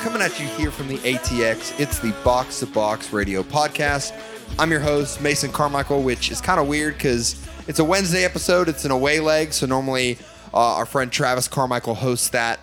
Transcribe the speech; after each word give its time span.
coming 0.00 0.22
at 0.22 0.38
you 0.38 0.46
here 0.46 0.70
from 0.70 0.86
the 0.86 0.98
ATX. 0.98 1.78
It's 1.80 1.98
the 1.98 2.12
Box 2.22 2.60
to 2.60 2.66
Box 2.66 3.12
Radio 3.12 3.42
Podcast. 3.42 4.12
I'm 4.56 4.70
your 4.70 4.78
host, 4.78 5.20
Mason 5.20 5.50
Carmichael, 5.50 6.04
which 6.04 6.30
is 6.30 6.40
kind 6.40 6.60
of 6.60 6.68
weird 6.68 6.94
because 6.94 7.44
it's 7.66 7.80
a 7.80 7.84
Wednesday 7.84 8.24
episode. 8.24 8.68
It's 8.68 8.84
an 8.84 8.92
away 8.92 9.18
leg, 9.18 9.52
so 9.52 9.66
normally 9.66 10.16
uh, 10.54 10.76
our 10.76 10.86
friend 10.86 11.10
Travis 11.10 11.48
Carmichael 11.48 11.96
hosts 11.96 12.28
that. 12.28 12.60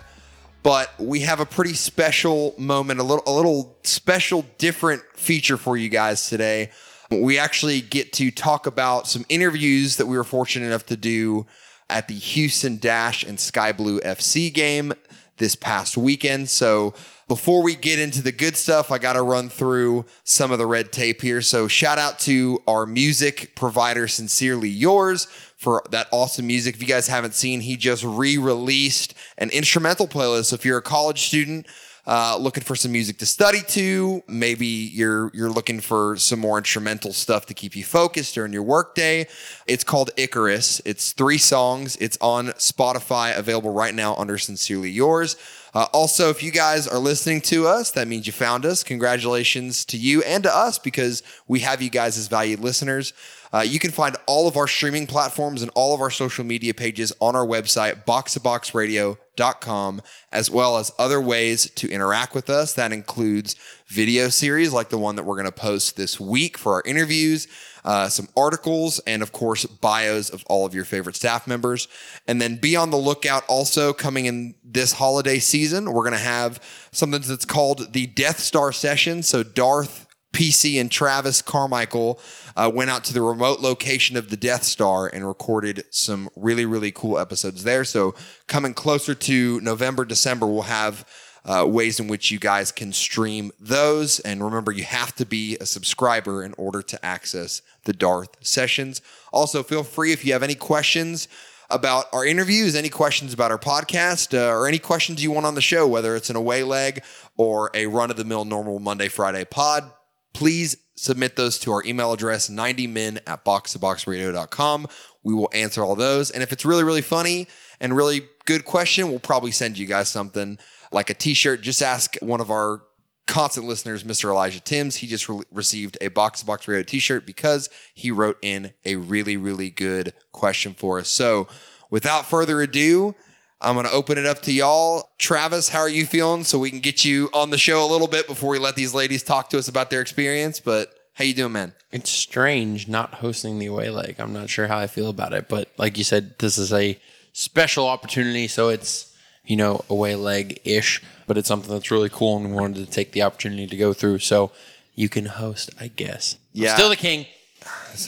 But 0.62 0.90
we 0.98 1.20
have 1.20 1.38
a 1.40 1.44
pretty 1.44 1.74
special 1.74 2.54
moment, 2.56 3.00
a 3.00 3.02
little, 3.02 3.22
a 3.26 3.34
little 3.36 3.76
special, 3.82 4.46
different 4.56 5.02
feature 5.14 5.58
for 5.58 5.76
you 5.76 5.90
guys 5.90 6.30
today. 6.30 6.70
We 7.10 7.38
actually 7.38 7.82
get 7.82 8.14
to 8.14 8.30
talk 8.30 8.66
about 8.66 9.08
some 9.08 9.26
interviews 9.28 9.98
that 9.98 10.06
we 10.06 10.16
were 10.16 10.24
fortunate 10.24 10.66
enough 10.68 10.86
to 10.86 10.96
do 10.96 11.44
at 11.90 12.08
the 12.08 12.14
Houston 12.14 12.78
Dash 12.78 13.22
and 13.22 13.38
Sky 13.38 13.72
Blue 13.72 14.00
FC 14.00 14.52
game 14.52 14.94
this 15.38 15.54
past 15.54 15.96
weekend. 15.96 16.48
So 16.48 16.94
before 17.28 17.62
we 17.62 17.74
get 17.74 17.98
into 17.98 18.22
the 18.22 18.32
good 18.32 18.56
stuff, 18.56 18.90
I 18.90 18.98
got 18.98 19.14
to 19.14 19.22
run 19.22 19.48
through 19.48 20.06
some 20.24 20.52
of 20.52 20.58
the 20.58 20.66
red 20.66 20.92
tape 20.92 21.22
here. 21.22 21.42
So 21.42 21.66
shout 21.68 21.98
out 21.98 22.18
to 22.20 22.62
our 22.66 22.86
music 22.86 23.54
provider, 23.56 24.06
Sincerely 24.06 24.68
Yours, 24.68 25.26
for 25.56 25.82
that 25.90 26.06
awesome 26.12 26.46
music. 26.46 26.76
If 26.76 26.82
you 26.82 26.88
guys 26.88 27.08
haven't 27.08 27.34
seen, 27.34 27.60
he 27.60 27.76
just 27.76 28.04
re-released 28.04 29.14
an 29.38 29.50
instrumental 29.50 30.06
playlist. 30.06 30.46
So 30.46 30.54
if 30.54 30.64
you're 30.64 30.78
a 30.78 30.82
college 30.82 31.22
student, 31.26 31.66
uh, 32.06 32.36
looking 32.38 32.62
for 32.62 32.76
some 32.76 32.92
music 32.92 33.18
to 33.18 33.26
study 33.26 33.60
to. 33.68 34.22
Maybe 34.28 34.66
you're 34.66 35.30
you're 35.34 35.50
looking 35.50 35.80
for 35.80 36.16
some 36.16 36.38
more 36.38 36.58
instrumental 36.58 37.12
stuff 37.12 37.46
to 37.46 37.54
keep 37.54 37.74
you 37.74 37.84
focused 37.84 38.34
during 38.34 38.52
your 38.52 38.62
workday. 38.62 39.26
It's 39.66 39.84
called 39.84 40.10
Icarus. 40.16 40.80
It's 40.84 41.12
three 41.12 41.38
songs. 41.38 41.96
It's 41.96 42.16
on 42.20 42.48
Spotify, 42.48 43.36
available 43.36 43.72
right 43.72 43.94
now 43.94 44.14
under 44.16 44.38
Sincerely 44.38 44.90
Yours. 44.90 45.36
Uh, 45.74 45.86
also, 45.92 46.30
if 46.30 46.42
you 46.42 46.50
guys 46.50 46.88
are 46.88 46.98
listening 46.98 47.40
to 47.42 47.66
us, 47.66 47.90
that 47.90 48.08
means 48.08 48.26
you 48.26 48.32
found 48.32 48.64
us. 48.64 48.82
Congratulations 48.82 49.84
to 49.84 49.98
you 49.98 50.22
and 50.22 50.42
to 50.44 50.56
us 50.56 50.78
because 50.78 51.22
we 51.48 51.60
have 51.60 51.82
you 51.82 51.90
guys 51.90 52.16
as 52.16 52.28
valued 52.28 52.60
listeners. 52.60 53.12
Uh, 53.56 53.62
you 53.62 53.78
can 53.78 53.90
find 53.90 54.14
all 54.26 54.46
of 54.46 54.58
our 54.58 54.66
streaming 54.66 55.06
platforms 55.06 55.62
and 55.62 55.70
all 55.74 55.94
of 55.94 56.02
our 56.02 56.10
social 56.10 56.44
media 56.44 56.74
pages 56.74 57.10
on 57.22 57.34
our 57.34 57.46
website, 57.46 58.04
boxtoboxradio.com, 58.04 60.02
as 60.30 60.50
well 60.50 60.76
as 60.76 60.92
other 60.98 61.22
ways 61.22 61.70
to 61.70 61.90
interact 61.90 62.34
with 62.34 62.50
us. 62.50 62.74
That 62.74 62.92
includes 62.92 63.56
video 63.86 64.28
series 64.28 64.74
like 64.74 64.90
the 64.90 64.98
one 64.98 65.16
that 65.16 65.22
we're 65.22 65.36
going 65.36 65.46
to 65.46 65.52
post 65.52 65.96
this 65.96 66.20
week 66.20 66.58
for 66.58 66.74
our 66.74 66.82
interviews, 66.84 67.48
uh, 67.82 68.10
some 68.10 68.28
articles, 68.36 68.98
and 69.06 69.22
of 69.22 69.32
course, 69.32 69.64
bios 69.64 70.28
of 70.28 70.44
all 70.48 70.66
of 70.66 70.74
your 70.74 70.84
favorite 70.84 71.16
staff 71.16 71.46
members. 71.46 71.88
And 72.28 72.42
then 72.42 72.56
be 72.56 72.76
on 72.76 72.90
the 72.90 72.98
lookout 72.98 73.42
also 73.48 73.94
coming 73.94 74.26
in 74.26 74.54
this 74.62 74.92
holiday 74.92 75.38
season. 75.38 75.90
We're 75.90 76.02
going 76.02 76.12
to 76.12 76.18
have 76.18 76.60
something 76.92 77.22
that's 77.22 77.46
called 77.46 77.94
the 77.94 78.06
Death 78.06 78.38
Star 78.38 78.70
session. 78.70 79.22
So, 79.22 79.42
Darth, 79.42 80.05
PC 80.36 80.78
and 80.78 80.90
Travis 80.90 81.40
Carmichael 81.40 82.20
uh, 82.56 82.70
went 82.72 82.90
out 82.90 83.04
to 83.04 83.14
the 83.14 83.22
remote 83.22 83.60
location 83.60 84.18
of 84.18 84.28
the 84.28 84.36
Death 84.36 84.64
Star 84.64 85.06
and 85.06 85.26
recorded 85.26 85.84
some 85.90 86.28
really, 86.36 86.66
really 86.66 86.92
cool 86.92 87.18
episodes 87.18 87.64
there. 87.64 87.84
So, 87.84 88.14
coming 88.46 88.74
closer 88.74 89.14
to 89.14 89.60
November, 89.62 90.04
December, 90.04 90.46
we'll 90.46 90.62
have 90.62 91.08
uh, 91.46 91.64
ways 91.66 91.98
in 91.98 92.06
which 92.06 92.30
you 92.30 92.38
guys 92.38 92.70
can 92.70 92.92
stream 92.92 93.50
those. 93.58 94.20
And 94.20 94.44
remember, 94.44 94.72
you 94.72 94.84
have 94.84 95.14
to 95.14 95.24
be 95.24 95.56
a 95.58 95.64
subscriber 95.64 96.44
in 96.44 96.52
order 96.58 96.82
to 96.82 97.02
access 97.04 97.62
the 97.84 97.94
Darth 97.94 98.36
sessions. 98.44 99.00
Also, 99.32 99.62
feel 99.62 99.84
free 99.84 100.12
if 100.12 100.22
you 100.22 100.34
have 100.34 100.42
any 100.42 100.54
questions 100.54 101.28
about 101.70 102.06
our 102.12 102.26
interviews, 102.26 102.76
any 102.76 102.90
questions 102.90 103.32
about 103.32 103.50
our 103.50 103.58
podcast, 103.58 104.38
uh, 104.38 104.54
or 104.54 104.68
any 104.68 104.78
questions 104.78 105.22
you 105.22 105.30
want 105.30 105.46
on 105.46 105.54
the 105.54 105.62
show, 105.62 105.86
whether 105.88 106.14
it's 106.14 106.28
an 106.28 106.36
away 106.36 106.62
leg 106.62 107.02
or 107.38 107.70
a 107.72 107.86
run 107.86 108.10
of 108.10 108.18
the 108.18 108.24
mill 108.24 108.44
normal 108.44 108.78
Monday, 108.78 109.08
Friday 109.08 109.44
pod, 109.46 109.90
please 110.36 110.76
submit 110.96 111.34
those 111.34 111.58
to 111.58 111.72
our 111.72 111.82
email 111.86 112.12
address 112.12 112.50
90min 112.50 113.18
at 113.26 113.42
boxtoboxradio.com 113.42 114.86
we 115.22 115.32
will 115.32 115.48
answer 115.54 115.82
all 115.82 115.96
those. 115.96 116.30
And 116.30 116.42
if 116.42 116.52
it's 116.52 116.66
really 116.66 116.84
really 116.84 117.00
funny 117.00 117.48
and 117.80 117.96
really 117.96 118.28
good 118.44 118.66
question 118.66 119.08
we'll 119.08 119.18
probably 119.18 119.50
send 119.50 119.78
you 119.78 119.86
guys 119.86 120.10
something 120.10 120.58
like 120.92 121.08
a 121.08 121.14
t-shirt. 121.14 121.62
Just 121.62 121.80
ask 121.80 122.16
one 122.20 122.42
of 122.42 122.50
our 122.50 122.82
constant 123.26 123.66
listeners 123.66 124.04
mr 124.04 124.28
elijah 124.28 124.60
timms. 124.60 124.96
He 124.96 125.06
just 125.06 125.26
re- 125.26 125.40
received 125.50 125.96
a 126.02 126.08
box 126.08 126.40
to 126.40 126.46
box 126.46 126.68
radio 126.68 126.82
t-shirt 126.82 127.24
because 127.24 127.70
he 127.94 128.10
wrote 128.10 128.36
in 128.42 128.74
a 128.84 128.96
really 128.96 129.38
really 129.38 129.70
good 129.70 130.12
question 130.32 130.74
for 130.74 130.98
us. 130.98 131.08
So 131.08 131.48
without 131.88 132.26
further 132.26 132.60
ado 132.60 133.14
I'm 133.60 133.74
going 133.74 133.86
to 133.86 133.92
open 133.92 134.18
it 134.18 134.26
up 134.26 134.42
to 134.42 134.52
y'all. 134.52 135.10
Travis, 135.18 135.68
how 135.70 135.80
are 135.80 135.88
you 135.88 136.04
feeling? 136.06 136.44
So 136.44 136.58
we 136.58 136.70
can 136.70 136.80
get 136.80 137.04
you 137.04 137.30
on 137.32 137.50
the 137.50 137.58
show 137.58 137.84
a 137.84 137.88
little 137.90 138.06
bit 138.08 138.26
before 138.26 138.50
we 138.50 138.58
let 138.58 138.76
these 138.76 138.92
ladies 138.94 139.22
talk 139.22 139.48
to 139.50 139.58
us 139.58 139.66
about 139.68 139.88
their 139.90 140.00
experience. 140.02 140.60
But 140.60 140.92
how 141.14 141.24
you 141.24 141.32
doing, 141.32 141.52
man? 141.52 141.72
It's 141.90 142.10
strange 142.10 142.86
not 142.88 143.14
hosting 143.14 143.58
the 143.58 143.66
away 143.66 143.88
leg. 143.88 144.16
I'm 144.18 144.34
not 144.34 144.50
sure 144.50 144.66
how 144.66 144.78
I 144.78 144.86
feel 144.86 145.08
about 145.08 145.32
it, 145.32 145.48
but 145.48 145.70
like 145.78 145.96
you 145.96 146.04
said, 146.04 146.38
this 146.38 146.58
is 146.58 146.72
a 146.72 146.98
special 147.32 147.86
opportunity, 147.86 148.48
so 148.48 148.68
it's 148.68 149.14
you 149.44 149.56
know 149.56 149.82
away 149.88 150.14
leg 150.16 150.60
ish, 150.64 151.02
but 151.26 151.38
it's 151.38 151.48
something 151.48 151.70
that's 151.72 151.90
really 151.90 152.10
cool, 152.10 152.36
and 152.36 152.50
we 152.50 152.52
wanted 152.52 152.84
to 152.84 152.90
take 152.90 153.12
the 153.12 153.22
opportunity 153.22 153.66
to 153.66 153.76
go 153.76 153.94
through. 153.94 154.18
So 154.18 154.52
you 154.94 155.08
can 155.08 155.24
host, 155.26 155.70
I 155.80 155.88
guess. 155.88 156.34
I'm 156.54 156.62
Yeah. 156.64 156.74
still 156.74 156.90
the 156.90 156.96
king. 156.96 157.26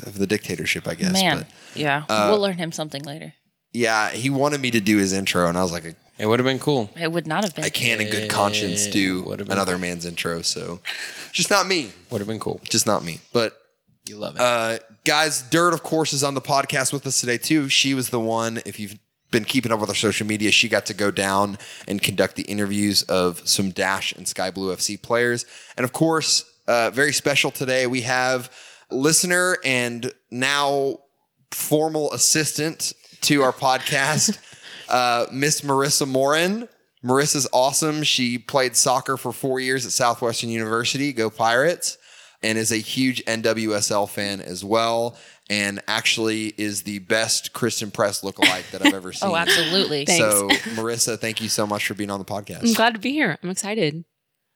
Of 0.07 0.19
the 0.19 0.27
dictatorship, 0.27 0.87
I 0.87 0.95
guess. 0.95 1.13
Man, 1.15 1.39
But 1.39 1.47
yeah, 1.75 2.05
uh, 2.11 2.29
we'll 2.31 2.41
learn 2.41 2.59
him 2.59 2.73
something 2.73 3.03
later. 3.05 3.33
Yeah, 3.73 4.11
he 4.11 4.31
wanted 4.31 4.61
me 4.61 4.71
to 4.71 4.81
do 4.81 4.99
his 4.99 5.13
intro, 5.13 5.47
and 5.49 5.57
I 5.59 5.63
was 5.63 5.73
like, 5.73 5.85
It 6.19 6.27
would 6.27 6.39
have 6.39 6.47
been 6.47 6.59
cool. 6.59 6.91
It 6.97 7.13
would 7.13 7.27
not 7.27 7.45
have 7.45 7.55
been. 7.55 7.65
I 7.65 7.69
can't 7.71 8.01
in 8.01 8.11
good 8.11 8.31
conscience 8.31 8.87
do 8.87 9.23
would've 9.23 9.47
been 9.47 9.57
another 9.57 9.79
man's 9.79 10.05
intro. 10.05 10.43
So 10.43 10.81
just 11.33 11.51
not 11.51 11.67
me. 11.67 11.93
Would 12.11 12.21
have 12.21 12.29
been 12.29 12.41
cool. 12.41 12.61
Just 12.65 12.87
not 12.87 13.05
me. 13.05 13.21
But 13.33 13.57
You 14.07 14.17
love 14.17 14.37
it. 14.37 14.41
Uh, 14.41 14.79
guys, 15.05 15.43
Dirt, 15.43 15.75
of 15.75 15.83
course, 15.83 16.13
is 16.13 16.25
on 16.25 16.35
the 16.35 16.41
podcast 16.41 16.93
with 16.93 17.07
us 17.07 17.21
today, 17.21 17.39
too. 17.39 17.69
She 17.69 17.95
was 17.95 18.11
the 18.11 18.21
one, 18.21 18.61
if 18.65 18.81
you've 18.81 18.99
been 19.31 19.45
keeping 19.45 19.71
up 19.71 19.79
with 19.81 19.91
our 19.91 19.95
social 19.95 20.27
media, 20.27 20.51
she 20.51 20.69
got 20.71 20.87
to 20.87 20.95
go 20.95 21.11
down 21.11 21.59
and 21.87 22.01
conduct 22.01 22.35
the 22.37 22.45
interviews 22.45 23.03
of 23.03 23.47
some 23.47 23.71
Dash 23.71 24.13
and 24.15 24.27
Sky 24.27 24.51
Blue 24.51 24.75
FC 24.75 25.01
players. 25.01 25.45
And 25.77 25.85
of 25.85 25.93
course, 25.93 26.51
uh, 26.67 26.91
very 26.91 27.13
special 27.13 27.51
today, 27.51 27.87
we 27.87 28.01
have 28.03 28.51
listener 28.91 29.59
and 29.65 30.11
now 30.31 30.99
formal 31.51 32.13
assistant 32.13 32.93
to 33.23 33.43
our 33.43 33.53
podcast, 33.53 34.39
uh, 34.89 35.27
Miss 35.33 35.63
Marissa 35.63 36.07
Morin. 36.07 36.69
Marissa's 37.05 37.47
awesome. 37.53 38.03
She 38.03 38.39
played 38.39 38.75
soccer 38.77 39.17
for 39.17 39.33
four 39.33 39.61
years 39.61 39.87
at 39.87 39.93
Southwestern 39.93 40.51
University. 40.51 41.13
Go 41.13 41.31
Pirates! 41.31 41.97
And 42.43 42.57
is 42.57 42.71
a 42.71 42.77
huge 42.77 43.25
NWSL 43.25 44.09
fan 44.09 44.41
as 44.41 44.65
well. 44.65 45.17
And 45.51 45.81
actually 45.89 46.55
is 46.59 46.83
the 46.83 47.01
best 47.01 47.53
Christen 47.53 47.91
Press 47.91 48.21
lookalike 48.23 48.71
that 48.71 48.85
I've 48.85 48.95
ever 48.95 49.13
seen. 49.15 49.29
Oh, 49.31 49.35
absolutely. 49.37 50.07
So, 50.07 50.49
Marissa, 50.77 51.19
thank 51.19 51.41
you 51.41 51.49
so 51.49 51.67
much 51.67 51.87
for 51.87 51.95
being 51.95 52.11
on 52.11 52.19
the 52.21 52.25
podcast. 52.25 52.63
I'm 52.63 52.75
glad 52.75 52.95
to 52.95 53.01
be 53.01 53.13
here. 53.13 53.39
I'm 53.43 53.51
excited. 53.51 54.05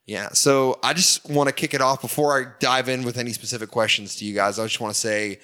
Yeah. 0.06 0.28
So 0.32 0.78
I 0.82 0.92
just 0.92 1.28
want 1.28 1.48
to 1.48 1.54
kick 1.54 1.74
it 1.74 1.80
off 1.80 2.00
before 2.00 2.38
I 2.40 2.52
dive 2.60 2.88
in 2.88 3.02
with 3.04 3.16
any 3.18 3.32
specific 3.32 3.70
questions 3.70 4.16
to 4.16 4.24
you 4.24 4.34
guys. 4.34 4.58
I 4.58 4.64
just 4.64 4.80
want 4.80 4.92
to 4.94 5.00
say, 5.00 5.40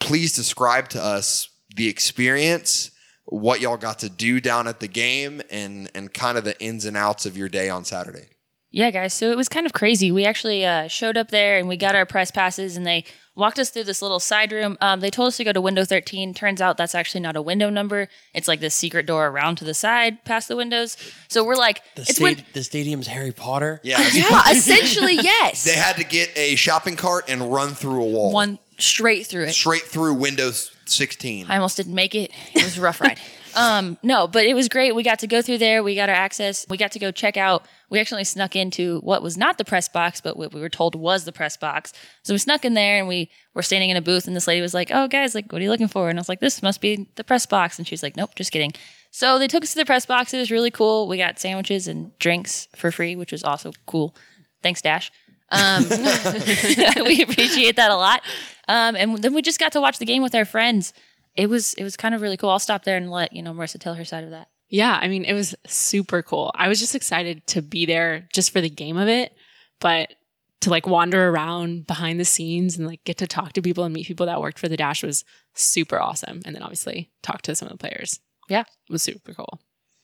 please 0.00 0.34
describe 0.34 0.88
to 0.90 1.02
us 1.02 1.48
the 1.74 1.88
experience, 1.88 2.90
what 3.24 3.60
y'all 3.60 3.76
got 3.76 3.98
to 4.00 4.08
do 4.08 4.40
down 4.40 4.66
at 4.68 4.80
the 4.80 4.88
game, 4.88 5.42
and 5.50 5.90
and 5.94 6.12
kind 6.12 6.38
of 6.38 6.44
the 6.44 6.60
ins 6.60 6.84
and 6.84 6.96
outs 6.96 7.26
of 7.26 7.36
your 7.36 7.48
day 7.48 7.68
on 7.68 7.84
Saturday. 7.84 8.28
Yeah, 8.70 8.90
guys. 8.90 9.14
So 9.14 9.30
it 9.30 9.36
was 9.36 9.48
kind 9.48 9.66
of 9.66 9.72
crazy. 9.72 10.10
We 10.10 10.24
actually 10.24 10.66
uh, 10.66 10.88
showed 10.88 11.16
up 11.16 11.30
there 11.30 11.58
and 11.58 11.68
we 11.68 11.76
got 11.76 11.94
our 11.94 12.04
press 12.04 12.32
passes, 12.32 12.76
and 12.76 12.84
they 12.84 13.04
walked 13.36 13.58
us 13.60 13.70
through 13.70 13.84
this 13.84 14.02
little 14.02 14.18
side 14.18 14.50
room. 14.50 14.76
Um, 14.80 14.98
they 14.98 15.10
told 15.10 15.28
us 15.28 15.36
to 15.36 15.44
go 15.44 15.52
to 15.52 15.60
window 15.60 15.84
13. 15.84 16.34
Turns 16.34 16.60
out 16.60 16.76
that's 16.76 16.94
actually 16.94 17.20
not 17.20 17.36
a 17.36 17.42
window 17.42 17.70
number. 17.70 18.08
It's 18.32 18.48
like 18.48 18.58
this 18.58 18.74
secret 18.74 19.06
door 19.06 19.28
around 19.28 19.56
to 19.56 19.64
the 19.64 19.74
side, 19.74 20.24
past 20.24 20.48
the 20.48 20.56
windows. 20.56 20.96
So 21.28 21.44
we're 21.44 21.54
like, 21.54 21.82
the, 21.94 22.02
it's 22.02 22.16
sta- 22.16 22.24
win- 22.24 22.44
the 22.52 22.64
stadium's 22.64 23.06
Harry 23.06 23.30
Potter. 23.30 23.80
Yeah. 23.84 24.00
yeah, 24.12 24.50
essentially 24.50 25.14
yes. 25.14 25.62
They 25.62 25.74
had 25.74 25.96
to 25.98 26.04
get 26.04 26.36
a 26.36 26.56
shopping 26.56 26.96
cart 26.96 27.26
and 27.28 27.52
run 27.52 27.70
through 27.74 28.02
a 28.02 28.06
wall. 28.06 28.32
One 28.32 28.58
straight 28.78 29.26
through 29.26 29.44
it. 29.44 29.52
straight 29.52 29.82
through 29.82 30.14
Windows 30.14 30.70
16. 30.86 31.46
I 31.48 31.56
almost 31.56 31.76
didn't 31.76 31.94
make 31.94 32.14
it. 32.14 32.30
It 32.54 32.64
was 32.64 32.78
a 32.78 32.80
rough 32.80 33.00
ride. 33.00 33.20
Um, 33.56 33.98
no, 34.02 34.26
but 34.26 34.46
it 34.46 34.54
was 34.54 34.68
great. 34.68 34.94
We 34.94 35.04
got 35.04 35.20
to 35.20 35.26
go 35.26 35.40
through 35.40 35.58
there. 35.58 35.82
We 35.84 35.94
got 35.94 36.08
our 36.08 36.14
access. 36.14 36.66
We 36.68 36.76
got 36.76 36.92
to 36.92 36.98
go 36.98 37.12
check 37.12 37.36
out. 37.36 37.64
We 37.88 38.00
actually 38.00 38.24
snuck 38.24 38.56
into 38.56 38.98
what 39.02 39.22
was 39.22 39.36
not 39.36 39.58
the 39.58 39.64
press 39.64 39.88
box, 39.88 40.20
but 40.20 40.36
what 40.36 40.52
we 40.52 40.60
were 40.60 40.68
told 40.68 40.94
was 40.96 41.24
the 41.24 41.30
press 41.30 41.56
box. 41.56 41.92
So 42.24 42.34
we 42.34 42.38
snuck 42.38 42.64
in 42.64 42.74
there 42.74 42.98
and 42.98 43.06
we 43.06 43.30
were 43.54 43.62
standing 43.62 43.90
in 43.90 43.96
a 43.96 44.02
booth 44.02 44.26
and 44.26 44.34
this 44.34 44.48
lady 44.48 44.60
was 44.60 44.74
like, 44.74 44.90
Oh 44.92 45.06
guys, 45.06 45.34
like, 45.34 45.52
what 45.52 45.60
are 45.60 45.64
you 45.64 45.70
looking 45.70 45.86
for? 45.88 46.08
And 46.08 46.18
I 46.18 46.20
was 46.20 46.28
like, 46.28 46.40
this 46.40 46.62
must 46.62 46.80
be 46.80 47.08
the 47.14 47.22
press 47.22 47.46
box. 47.46 47.78
And 47.78 47.86
she 47.86 47.92
was 47.92 48.02
like, 48.02 48.16
nope, 48.16 48.34
just 48.34 48.50
kidding. 48.50 48.72
So 49.12 49.38
they 49.38 49.46
took 49.46 49.62
us 49.62 49.72
to 49.74 49.78
the 49.78 49.84
press 49.84 50.06
box. 50.06 50.34
It 50.34 50.38
was 50.38 50.50
really 50.50 50.72
cool. 50.72 51.06
We 51.06 51.18
got 51.18 51.38
sandwiches 51.38 51.86
and 51.86 52.18
drinks 52.18 52.66
for 52.74 52.90
free, 52.90 53.14
which 53.14 53.30
was 53.30 53.44
also 53.44 53.70
cool. 53.86 54.16
Thanks, 54.64 54.82
Dash. 54.82 55.12
Um, 55.52 55.84
we 57.04 57.22
appreciate 57.22 57.76
that 57.76 57.90
a 57.92 57.96
lot. 57.96 58.22
Um, 58.68 58.96
and 58.96 59.18
then 59.18 59.34
we 59.34 59.42
just 59.42 59.60
got 59.60 59.72
to 59.72 59.80
watch 59.80 59.98
the 59.98 60.06
game 60.06 60.22
with 60.22 60.34
our 60.34 60.44
friends. 60.44 60.92
It 61.34 61.48
was 61.48 61.74
it 61.74 61.84
was 61.84 61.96
kind 61.96 62.14
of 62.14 62.22
really 62.22 62.36
cool. 62.36 62.50
I'll 62.50 62.58
stop 62.58 62.84
there 62.84 62.96
and 62.96 63.10
let 63.10 63.32
you 63.32 63.42
know 63.42 63.52
Marissa 63.52 63.78
tell 63.78 63.94
her 63.94 64.04
side 64.04 64.24
of 64.24 64.30
that. 64.30 64.48
Yeah, 64.68 64.98
I 65.00 65.08
mean, 65.08 65.24
it 65.24 65.34
was 65.34 65.54
super 65.66 66.22
cool. 66.22 66.50
I 66.54 66.68
was 66.68 66.80
just 66.80 66.94
excited 66.94 67.46
to 67.48 67.62
be 67.62 67.86
there 67.86 68.28
just 68.32 68.50
for 68.50 68.60
the 68.60 68.70
game 68.70 68.96
of 68.96 69.08
it, 69.08 69.32
but 69.80 70.14
to 70.62 70.70
like 70.70 70.86
wander 70.86 71.28
around 71.28 71.86
behind 71.86 72.18
the 72.18 72.24
scenes 72.24 72.78
and 72.78 72.86
like 72.86 73.04
get 73.04 73.18
to 73.18 73.26
talk 73.26 73.52
to 73.52 73.62
people 73.62 73.84
and 73.84 73.92
meet 73.92 74.06
people 74.06 74.26
that 74.26 74.40
worked 74.40 74.58
for 74.58 74.68
the 74.68 74.76
Dash 74.76 75.02
was 75.02 75.24
super 75.52 76.00
awesome. 76.00 76.40
And 76.46 76.54
then 76.54 76.62
obviously 76.62 77.10
talk 77.22 77.42
to 77.42 77.54
some 77.54 77.68
of 77.68 77.72
the 77.72 77.78
players. 77.78 78.20
Yeah. 78.48 78.62
It 78.62 78.92
was 78.92 79.02
super 79.02 79.34
cool. 79.34 79.60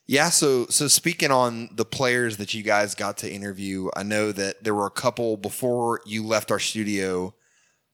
Yeah, 0.06 0.28
so 0.28 0.66
so 0.66 0.88
speaking 0.88 1.30
on 1.30 1.70
the 1.72 1.84
players 1.84 2.36
that 2.38 2.52
you 2.52 2.62
guys 2.62 2.94
got 2.94 3.16
to 3.18 3.32
interview, 3.32 3.90
I 3.96 4.02
know 4.02 4.32
that 4.32 4.64
there 4.64 4.74
were 4.74 4.86
a 4.86 4.90
couple 4.90 5.36
before 5.36 6.00
you 6.04 6.26
left 6.26 6.50
our 6.50 6.58
studio 6.58 7.34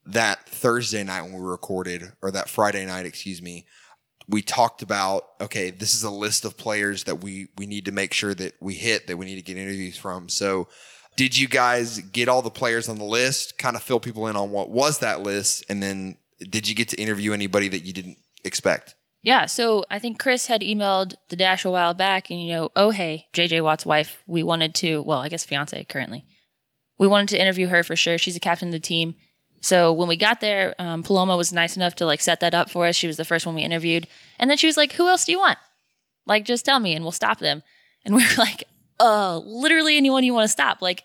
that 0.07 0.49
Thursday 0.49 1.03
night 1.03 1.23
when 1.23 1.35
we 1.35 1.41
recorded, 1.41 2.13
or 2.23 2.31
that 2.31 2.49
Friday 2.49 2.85
night, 2.87 3.07
excuse 3.07 3.43
me. 3.43 3.67
We 4.29 4.43
talked 4.43 4.83
about 4.83 5.25
okay, 5.41 5.71
this 5.71 5.95
is 5.95 6.03
a 6.03 6.11
list 6.11 6.45
of 6.45 6.57
players 6.57 7.05
that 7.05 7.23
we 7.23 7.49
we 7.57 7.67
need 7.67 7.85
to 7.85 7.93
make 7.93 8.13
sure 8.13 8.35
that 8.35 8.55
we 8.61 8.75
hit 8.75 9.07
that 9.07 9.17
we 9.17 9.27
need 9.27 9.37
to 9.37 9.43
get 9.43 9.57
interviews 9.57 9.97
from. 9.97 10.29
So, 10.29 10.69
did 11.17 11.39
you 11.39 11.47
guys 11.47 12.01
get 12.01 12.29
all 12.29 12.43
the 12.43 12.51
players 12.51 12.89
on 12.89 12.99
the 12.99 13.05
list? 13.05 13.59
Kind 13.59 13.77
of 13.77 13.83
fill 13.83 14.01
people 14.01 14.27
in 14.27 14.37
on 14.37 14.51
what 14.51 14.71
was 14.71 14.99
that 14.99 15.23
list, 15.23 15.65
and 15.69 15.83
then 15.83 16.17
did 16.41 16.69
you 16.69 16.75
get 16.75 16.89
to 16.89 17.01
interview 17.01 17.33
anybody 17.33 17.69
that 17.69 17.81
you 17.81 17.93
didn't 17.93 18.19
expect? 18.45 18.97
Yeah, 19.23 19.47
so 19.47 19.85
I 19.91 19.99
think 19.99 20.21
Chris 20.21 20.47
had 20.47 20.61
emailed 20.61 21.15
the 21.31 21.37
Dash 21.37 21.65
a 21.65 21.71
while 21.71 21.95
back, 21.95 22.31
and 22.31 22.41
you 22.41 22.53
know, 22.53 22.71
oh 22.77 22.91
hey, 22.91 23.27
JJ 23.33 23.63
Watt's 23.63 23.87
wife, 23.87 24.23
we 24.27 24.43
wanted 24.43 24.75
to, 24.77 25.03
well, 25.03 25.19
I 25.19 25.29
guess 25.29 25.45
fiance 25.45 25.83
currently, 25.85 26.25
we 26.99 27.09
wanted 27.09 27.31
to 27.31 27.41
interview 27.41 27.67
her 27.69 27.83
for 27.83 27.97
sure. 27.97 28.19
She's 28.19 28.37
a 28.37 28.41
captain 28.41 28.69
of 28.69 28.73
the 28.73 28.81
team. 28.81 29.17
So 29.61 29.93
when 29.93 30.09
we 30.09 30.17
got 30.17 30.41
there, 30.41 30.75
um, 30.79 31.03
Paloma 31.03 31.37
was 31.37 31.53
nice 31.53 31.77
enough 31.77 31.95
to 31.97 32.07
like 32.07 32.21
set 32.21 32.41
that 32.41 32.55
up 32.55 32.71
for 32.71 32.87
us. 32.87 32.95
She 32.97 33.07
was 33.07 33.17
the 33.17 33.25
first 33.25 33.47
one 33.47 33.55
we 33.55 33.63
interviewed, 33.63 34.07
and 34.39 34.49
then 34.51 34.57
she 34.59 34.67
was 34.67 34.77
like, 34.77 34.93
"Who 34.93 35.09
else 35.09 35.25
do 35.25 35.33
you 35.33 35.39
want? 35.39 35.59
Like, 36.27 36.45
just 36.45 36.65
tell 36.65 36.79
me, 36.79 36.95
and 36.95 37.05
we'll 37.05 37.13
stop 37.13 37.39
them." 37.39 37.63
And 38.05 38.15
we 38.17 38.23
were 38.23 38.37
like, 38.39 38.65
"Uh, 39.01 39.39
literally 39.39 39.97
anyone 39.97 40.25
you 40.25 40.35
want 40.35 40.45
to 40.45 40.53
stop, 40.53 40.83
like." 40.83 41.05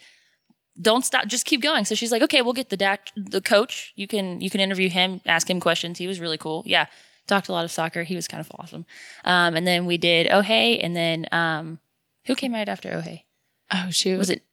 Don't 0.82 1.04
stop. 1.06 1.28
Just 1.28 1.46
keep 1.46 1.62
going. 1.62 1.84
So 1.84 1.96
she's 1.96 2.14
like, 2.14 2.22
okay, 2.24 2.42
we'll 2.42 2.54
get 2.54 2.70
the 2.70 2.98
the 3.18 3.42
coach. 3.42 3.92
You 3.98 4.08
can 4.08 4.40
you 4.40 4.50
can 4.50 4.62
interview 4.62 4.90
him, 4.90 5.20
ask 5.26 5.48
him 5.50 5.60
questions. 5.60 5.98
He 5.98 6.08
was 6.08 6.20
really 6.20 6.38
cool. 6.38 6.64
Yeah, 6.66 6.86
talked 7.28 7.50
a 7.50 7.52
lot 7.52 7.66
of 7.66 7.72
soccer. 7.72 8.04
He 8.04 8.16
was 8.16 8.28
kind 8.28 8.42
of 8.42 8.52
awesome. 8.60 8.86
Um, 9.26 9.56
and 9.56 9.66
then 9.66 9.86
we 9.86 9.98
did 9.98 10.28
Oh 10.32 10.42
Hey, 10.42 10.80
and 10.80 10.96
then 10.96 11.28
um, 11.32 11.80
who 12.26 12.36
came 12.36 12.54
right 12.54 12.68
after 12.70 12.92
Oh 12.94 13.02
Hey? 13.02 13.26
Oh, 13.72 13.88
shoot. 13.90 14.18
Was 14.18 14.30
it 14.30 14.44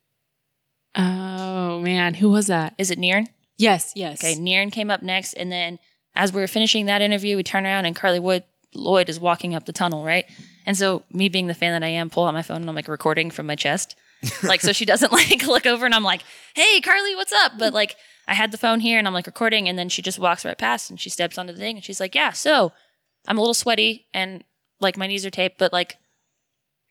Oh, 0.94 1.80
man. 1.80 2.14
Who 2.14 2.30
was 2.30 2.46
that? 2.46 2.74
is 2.78 2.90
it 2.90 2.98
Niren? 2.98 3.28
Yes, 3.58 3.92
yes. 3.94 4.22
Okay, 4.22 4.36
Niren 4.36 4.72
came 4.72 4.90
up 4.90 5.02
next, 5.02 5.34
and 5.34 5.52
then 5.52 5.78
as 6.14 6.32
we 6.32 6.40
were 6.40 6.46
finishing 6.46 6.86
that 6.86 7.02
interview, 7.02 7.36
we 7.36 7.42
turn 7.42 7.66
around 7.66 7.84
and 7.84 7.94
Carli 7.94 8.20
Wood 8.20 8.44
Lloyd 8.74 9.08
is 9.08 9.20
walking 9.20 9.54
up 9.54 9.66
the 9.66 9.72
tunnel, 9.72 10.04
right? 10.04 10.24
And 10.66 10.76
so 10.76 11.02
me 11.12 11.28
being 11.28 11.46
the 11.46 11.54
fan 11.54 11.72
that 11.72 11.84
I 11.84 11.90
am, 11.90 12.10
pull 12.10 12.24
out 12.24 12.34
my 12.34 12.42
phone 12.42 12.58
and 12.58 12.68
I'm 12.68 12.76
like 12.76 12.88
recording 12.88 13.30
from 13.30 13.46
my 13.46 13.56
chest. 13.56 13.96
like 14.42 14.60
so 14.60 14.72
she 14.72 14.84
doesn't 14.84 15.12
like 15.12 15.46
look 15.46 15.64
over 15.64 15.86
and 15.86 15.94
I'm 15.94 16.02
like, 16.02 16.22
hey 16.54 16.80
Carli, 16.80 17.14
what's 17.16 17.32
up? 17.32 17.52
But 17.58 17.72
like 17.72 17.96
I 18.26 18.34
had 18.34 18.50
the 18.50 18.58
phone 18.58 18.80
here 18.80 18.98
and 18.98 19.06
I'm 19.06 19.14
like 19.14 19.26
recording 19.26 19.68
and 19.68 19.78
then 19.78 19.88
she 19.88 20.02
just 20.02 20.18
walks 20.18 20.44
right 20.44 20.58
past 20.58 20.90
and 20.90 21.00
she 21.00 21.08
steps 21.08 21.38
onto 21.38 21.52
the 21.52 21.58
thing 21.58 21.76
and 21.76 21.84
she's 21.84 22.00
like, 22.00 22.14
Yeah, 22.14 22.32
so 22.32 22.72
I'm 23.26 23.38
a 23.38 23.40
little 23.40 23.54
sweaty 23.54 24.06
and 24.12 24.44
like 24.80 24.96
my 24.96 25.06
knees 25.06 25.24
are 25.24 25.30
taped, 25.30 25.58
but 25.58 25.72
like 25.72 25.96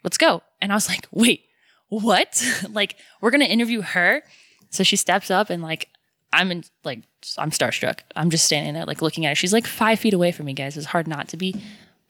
let's 0.04 0.18
go. 0.18 0.42
And 0.62 0.72
I 0.72 0.76
was 0.76 0.88
like, 0.88 1.08
wait, 1.12 1.44
what? 1.90 2.44
like, 2.70 2.96
we're 3.22 3.32
gonna 3.32 3.46
interview 3.46 3.82
her. 3.82 4.24
So 4.70 4.84
she 4.84 4.96
steps 4.96 5.30
up 5.30 5.50
and 5.50 5.62
like 5.62 5.90
I'm 6.34 6.52
in 6.52 6.64
like 6.84 7.04
I'm 7.38 7.52
starstruck. 7.52 8.00
I'm 8.16 8.30
just 8.30 8.46
standing 8.46 8.74
there 8.74 8.86
like 8.86 9.02
looking 9.02 9.26
at 9.26 9.30
her. 9.30 9.36
She's 9.36 9.54
like 9.54 9.66
five 9.68 10.00
feet 10.00 10.14
away 10.14 10.32
from 10.32 10.46
me, 10.46 10.54
guys. 10.54 10.78
It's 10.78 10.88
hard 10.88 11.08
not 11.08 11.28
to 11.30 11.38
be. 11.38 11.56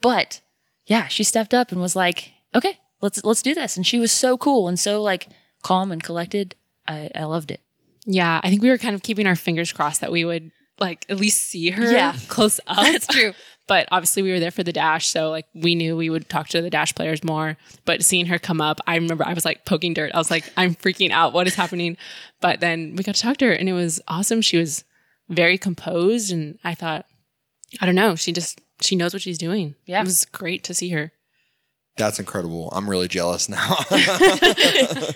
But 0.00 0.40
yeah, 0.86 1.08
she 1.08 1.24
stepped 1.24 1.54
up 1.54 1.70
and 1.72 1.80
was 1.80 1.94
like, 1.96 2.32
okay, 2.54 2.78
let's 3.00 3.24
let's 3.24 3.42
do 3.42 3.54
this. 3.54 3.76
And 3.76 3.86
she 3.86 3.98
was 3.98 4.10
so 4.12 4.36
cool 4.36 4.68
and 4.68 4.78
so 4.78 5.02
like 5.02 5.28
calm 5.62 5.92
and 5.92 6.02
collected. 6.02 6.54
I, 6.86 7.10
I 7.14 7.24
loved 7.24 7.50
it. 7.50 7.60
Yeah, 8.06 8.40
I 8.42 8.48
think 8.48 8.62
we 8.62 8.70
were 8.70 8.78
kind 8.78 8.94
of 8.94 9.02
keeping 9.02 9.26
our 9.26 9.36
fingers 9.36 9.72
crossed 9.72 10.00
that 10.00 10.10
we 10.12 10.24
would 10.24 10.50
like 10.80 11.04
at 11.08 11.18
least 11.18 11.42
see 11.42 11.70
her 11.70 11.90
Yeah. 11.92 12.16
close 12.28 12.58
up. 12.66 12.76
That's 12.84 13.06
true. 13.06 13.32
But 13.68 13.86
obviously 13.92 14.22
we 14.22 14.32
were 14.32 14.40
there 14.40 14.50
for 14.50 14.64
the 14.64 14.72
dash, 14.72 15.06
so 15.06 15.30
like 15.30 15.46
we 15.54 15.74
knew 15.76 15.96
we 15.96 16.10
would 16.10 16.28
talk 16.28 16.48
to 16.48 16.60
the 16.60 16.70
dash 16.70 16.94
players 16.94 17.22
more. 17.22 17.56
But 17.84 18.02
seeing 18.02 18.26
her 18.26 18.38
come 18.38 18.60
up, 18.60 18.80
I 18.86 18.96
remember 18.96 19.24
I 19.24 19.34
was 19.34 19.44
like 19.44 19.64
poking 19.64 19.94
dirt. 19.94 20.10
I 20.14 20.18
was 20.18 20.30
like, 20.30 20.50
I'm 20.56 20.74
freaking 20.74 21.10
out. 21.10 21.32
What 21.32 21.46
is 21.46 21.54
happening? 21.54 21.96
But 22.40 22.60
then 22.60 22.96
we 22.96 23.04
got 23.04 23.14
to 23.14 23.22
talk 23.22 23.36
to 23.36 23.46
her 23.46 23.52
and 23.52 23.68
it 23.68 23.74
was 23.74 24.00
awesome. 24.08 24.40
She 24.40 24.56
was 24.56 24.84
very 25.28 25.58
composed 25.58 26.32
and 26.32 26.58
I 26.64 26.74
thought, 26.74 27.06
I 27.80 27.86
don't 27.86 27.94
know, 27.94 28.16
she 28.16 28.32
just 28.32 28.60
she 28.80 28.96
knows 28.96 29.12
what 29.12 29.22
she's 29.22 29.38
doing. 29.38 29.74
Yeah. 29.86 30.00
It 30.00 30.04
was 30.04 30.24
great 30.24 30.64
to 30.64 30.74
see 30.74 30.88
her. 30.90 31.12
That's 31.98 32.18
incredible. 32.18 32.70
I'm 32.72 32.88
really 32.88 33.08
jealous 33.08 33.48
now. 33.48 33.56
that 33.90 35.14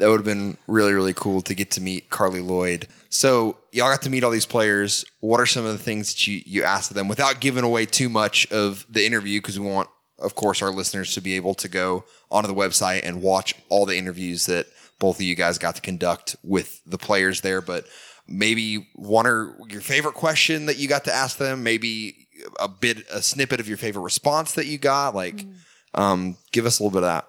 would 0.00 0.16
have 0.16 0.24
been 0.24 0.56
really, 0.66 0.94
really 0.94 1.12
cool 1.14 1.42
to 1.42 1.54
get 1.54 1.70
to 1.72 1.80
meet 1.80 2.08
Carli 2.10 2.40
Lloyd. 2.40 2.88
So 3.10 3.58
y'all 3.70 3.90
got 3.90 4.02
to 4.02 4.10
meet 4.10 4.24
all 4.24 4.30
these 4.30 4.46
players. 4.46 5.04
What 5.20 5.40
are 5.40 5.46
some 5.46 5.64
of 5.66 5.72
the 5.72 5.82
things 5.82 6.12
that 6.12 6.26
you, 6.26 6.42
you 6.44 6.64
asked 6.64 6.90
of 6.90 6.96
them 6.96 7.08
without 7.08 7.40
giving 7.40 7.64
away 7.64 7.86
too 7.86 8.08
much 8.08 8.50
of 8.50 8.86
the 8.88 9.06
interview? 9.06 9.40
Because 9.40 9.60
we 9.60 9.66
want, 9.66 9.88
of 10.18 10.34
course, 10.34 10.62
our 10.62 10.70
listeners 10.70 11.14
to 11.14 11.20
be 11.20 11.34
able 11.36 11.54
to 11.54 11.68
go 11.68 12.04
onto 12.30 12.48
the 12.48 12.54
website 12.54 13.02
and 13.04 13.22
watch 13.22 13.54
all 13.68 13.86
the 13.86 13.96
interviews 13.96 14.46
that 14.46 14.66
both 14.98 15.16
of 15.16 15.22
you 15.22 15.34
guys 15.34 15.58
got 15.58 15.76
to 15.76 15.82
conduct 15.82 16.36
with 16.42 16.80
the 16.86 16.98
players 16.98 17.42
there. 17.42 17.60
But 17.60 17.84
maybe 18.26 18.88
one 18.94 19.26
or 19.26 19.56
your 19.68 19.82
favorite 19.82 20.14
question 20.14 20.66
that 20.66 20.78
you 20.78 20.88
got 20.88 21.04
to 21.04 21.14
ask 21.14 21.36
them, 21.38 21.62
maybe 21.62 22.28
a 22.58 22.68
bit, 22.68 22.98
a 23.12 23.22
snippet 23.22 23.60
of 23.60 23.68
your 23.68 23.76
favorite 23.76 24.02
response 24.02 24.52
that 24.52 24.66
you 24.66 24.78
got. 24.78 25.14
Like, 25.14 25.36
mm. 25.36 25.54
Um, 25.96 26.36
give 26.52 26.66
us 26.66 26.78
a 26.78 26.82
little 26.82 26.92
bit 26.92 27.04
of 27.04 27.10
that. 27.10 27.26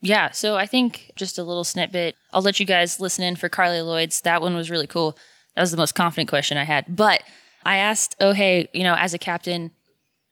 Yeah, 0.00 0.30
so 0.30 0.56
I 0.56 0.66
think 0.66 1.12
just 1.16 1.38
a 1.38 1.44
little 1.44 1.64
snippet. 1.64 2.16
I'll 2.32 2.42
let 2.42 2.60
you 2.60 2.66
guys 2.66 3.00
listen 3.00 3.24
in 3.24 3.36
for 3.36 3.48
Carli 3.48 3.84
Lloyd's. 3.84 4.20
That 4.22 4.42
one 4.42 4.54
was 4.54 4.70
really 4.70 4.86
cool. 4.86 5.16
That 5.54 5.62
was 5.62 5.70
the 5.70 5.76
most 5.76 5.94
confident 5.94 6.28
question 6.28 6.58
I 6.58 6.64
had. 6.64 6.84
But 6.88 7.22
I 7.64 7.76
asked, 7.76 8.14
oh, 8.20 8.32
hey, 8.32 8.68
you 8.72 8.84
know, 8.84 8.94
as 8.94 9.14
a 9.14 9.18
captain, 9.18 9.70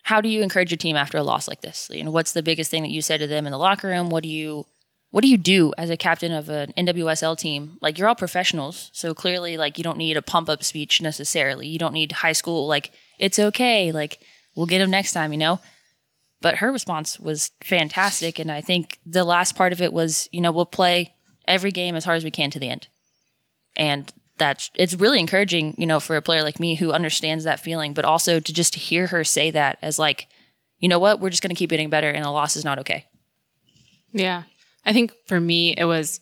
how 0.03 0.21
do 0.21 0.29
you 0.29 0.43
encourage 0.43 0.71
your 0.71 0.77
team 0.77 0.97
after 0.97 1.17
a 1.19 1.23
loss 1.23 1.49
like 1.49 1.63
this? 1.63 1.89
You 1.91 2.05
know, 2.05 2.11
what's 2.11 2.33
the 2.33 2.43
biggest 2.43 2.71
thing 2.71 2.83
that 2.83 2.91
you 2.91 3.01
said 3.01 3.21
to 3.21 3.27
them 3.27 3.47
in 3.47 3.53
the 3.53 3.59
locker 3.59 3.89
room? 3.89 4.11
What 4.11 4.23
do 4.23 4.29
you 4.29 4.67
what 5.11 5.23
do 5.23 5.29
you 5.29 5.39
do 5.39 5.73
as 5.79 5.91
a 5.91 5.97
captain 5.97 6.33
of 6.33 6.49
an 6.49 6.73
NWSL 6.77 7.39
team? 7.39 7.79
Like 7.81 7.99
you're 7.99 8.09
all 8.09 8.17
professionals, 8.17 8.91
so 8.93 9.15
clearly 9.15 9.57
like 9.57 9.79
you 9.79 9.85
don't 9.85 9.97
need 9.97 10.17
a 10.17 10.23
pump 10.23 10.49
up 10.49 10.65
speech 10.65 11.01
necessarily. 11.01 11.69
You 11.69 11.79
don't 11.79 11.95
need 11.95 12.11
high 12.11 12.33
school 12.33 12.67
like 12.67 12.91
it's 13.19 13.39
okay, 13.39 13.93
like 13.93 14.21
we'll 14.57 14.67
get 14.67 14.81
them 14.81 14.91
next 14.91 15.13
time, 15.13 15.33
you 15.33 15.39
know? 15.39 15.61
But 16.45 16.57
her 16.57 16.71
response 16.71 17.19
was 17.19 17.53
fantastic 17.63 18.39
and 18.39 18.53
I 18.53 18.61
think 18.61 18.99
the 19.07 19.25
last 19.25 19.57
part 19.57 19.73
of 19.73 19.81
it 19.81 19.95
was, 19.95 20.29
you 20.31 20.43
know, 20.43 20.53
we'll 20.53 20.67
play 20.67 21.15
every 21.49 21.73
game 21.73 21.97
as 21.97 22.05
hard 22.05 22.19
as 22.19 22.25
we 22.25 22.31
can 22.31 22.51
to 22.51 22.59
the 22.59 22.69
end. 22.69 22.87
And 23.77 24.13
that's 24.37 24.71
it's 24.75 24.93
really 24.93 25.21
encouraging, 25.21 25.75
you 25.79 25.87
know, 25.87 26.01
for 26.01 26.17
a 26.17 26.21
player 26.21 26.43
like 26.43 26.61
me 26.61 26.75
who 26.75 26.93
understands 26.93 27.45
that 27.45 27.61
feeling, 27.61 27.95
but 27.95 28.05
also 28.05 28.41
to 28.41 28.53
just 28.53 28.75
hear 28.75 29.07
her 29.07 29.25
say 29.25 29.53
that 29.53 29.79
as 29.81 29.99
like, 29.99 30.29
you 30.81 30.87
know 30.87 30.99
what, 30.99 31.19
we're 31.19 31.31
just 31.31 31.43
going 31.43 31.49
to 31.49 31.59
keep 31.59 31.71
getting 31.71 31.89
better, 31.89 32.11
and 32.11 32.27
a 32.27 32.31
loss 32.31 32.57
is 32.57 32.65
not 32.65 32.79
okay. 32.81 33.07
Yeah. 34.13 34.43
I 34.85 34.93
think 34.93 35.15
for 35.27 35.41
me, 35.41 35.75
it 35.79 35.87
was 35.87 36.21